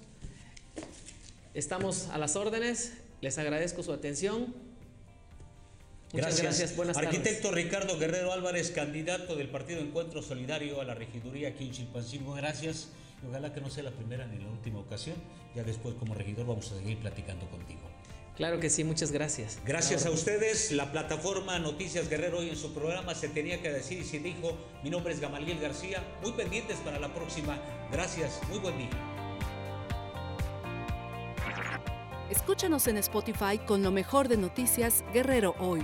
estamos 1.55 2.09
a 2.09 2.19
las 2.19 2.35
órdenes, 2.35 2.95
les 3.21 3.39
agradezco 3.39 3.85
su 3.85 3.93
atención. 3.93 4.53
Muchas 6.13 6.43
gracias. 6.43 6.77
Buenas 6.77 6.97
Arquitecto 6.97 7.51
Ricardo 7.51 7.99
Guerrero 7.99 8.33
Álvarez, 8.33 8.71
candidato 8.71 9.35
del 9.35 9.49
Partido 9.49 9.81
Encuentro 9.81 10.21
Solidario 10.21 10.81
a 10.81 10.85
la 10.85 10.95
regiduría 10.95 11.49
aquí 11.49 11.65
en 11.65 11.73
Chilpancingo. 11.73 12.35
Gracias. 12.35 12.89
ojalá 13.27 13.55
que 13.55 13.63
no 13.63 13.71
sea 13.71 13.85
la 13.85 13.93
primera 13.93 14.27
ni 14.27 14.39
la 14.39 14.51
última 14.51 14.79
ocasión. 14.79 15.17
Ya 15.55 15.63
después, 15.63 15.95
como 15.95 16.15
regidor, 16.15 16.47
vamos 16.47 16.71
a 16.71 16.77
seguir 16.77 16.99
platicando 16.99 17.49
contigo. 17.49 17.81
Claro 18.37 18.61
que 18.61 18.69
sí, 18.69 18.85
muchas 18.85 19.11
gracias. 19.11 19.59
Gracias 19.65 20.05
a 20.05 20.11
ustedes. 20.11 20.73
La 20.73 20.93
plataforma 20.93 21.59
Noticias 21.59 22.09
Guerrero 22.11 22.39
hoy 22.39 22.51
en 22.51 22.57
su 22.57 22.75
programa 22.75 23.15
se 23.15 23.29
tenía 23.29 23.63
que 23.63 23.71
decir 23.71 23.99
y 23.99 24.05
se 24.05 24.19
dijo. 24.19 24.59
Mi 24.83 24.91
nombre 24.91 25.15
es 25.15 25.21
Gamaliel 25.21 25.61
García. 25.61 26.03
Muy 26.23 26.33
pendientes 26.33 26.77
para 26.79 26.99
la 26.99 27.15
próxima. 27.15 27.59
Gracias. 27.91 28.41
Muy 28.51 28.59
buen 28.59 28.77
día. 28.77 28.91
Escúchanos 32.31 32.87
en 32.87 32.99
Spotify 32.99 33.59
con 33.67 33.83
lo 33.83 33.91
mejor 33.91 34.29
de 34.29 34.39
Noticias 34.39 35.05
Guerrero 35.13 35.55
hoy. 35.59 35.83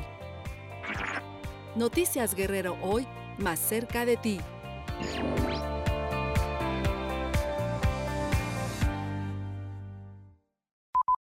Noticias 1.78 2.34
Guerrero 2.34 2.76
hoy, 2.82 3.06
más 3.38 3.60
cerca 3.60 4.04
de 4.04 4.16
ti. 4.16 4.40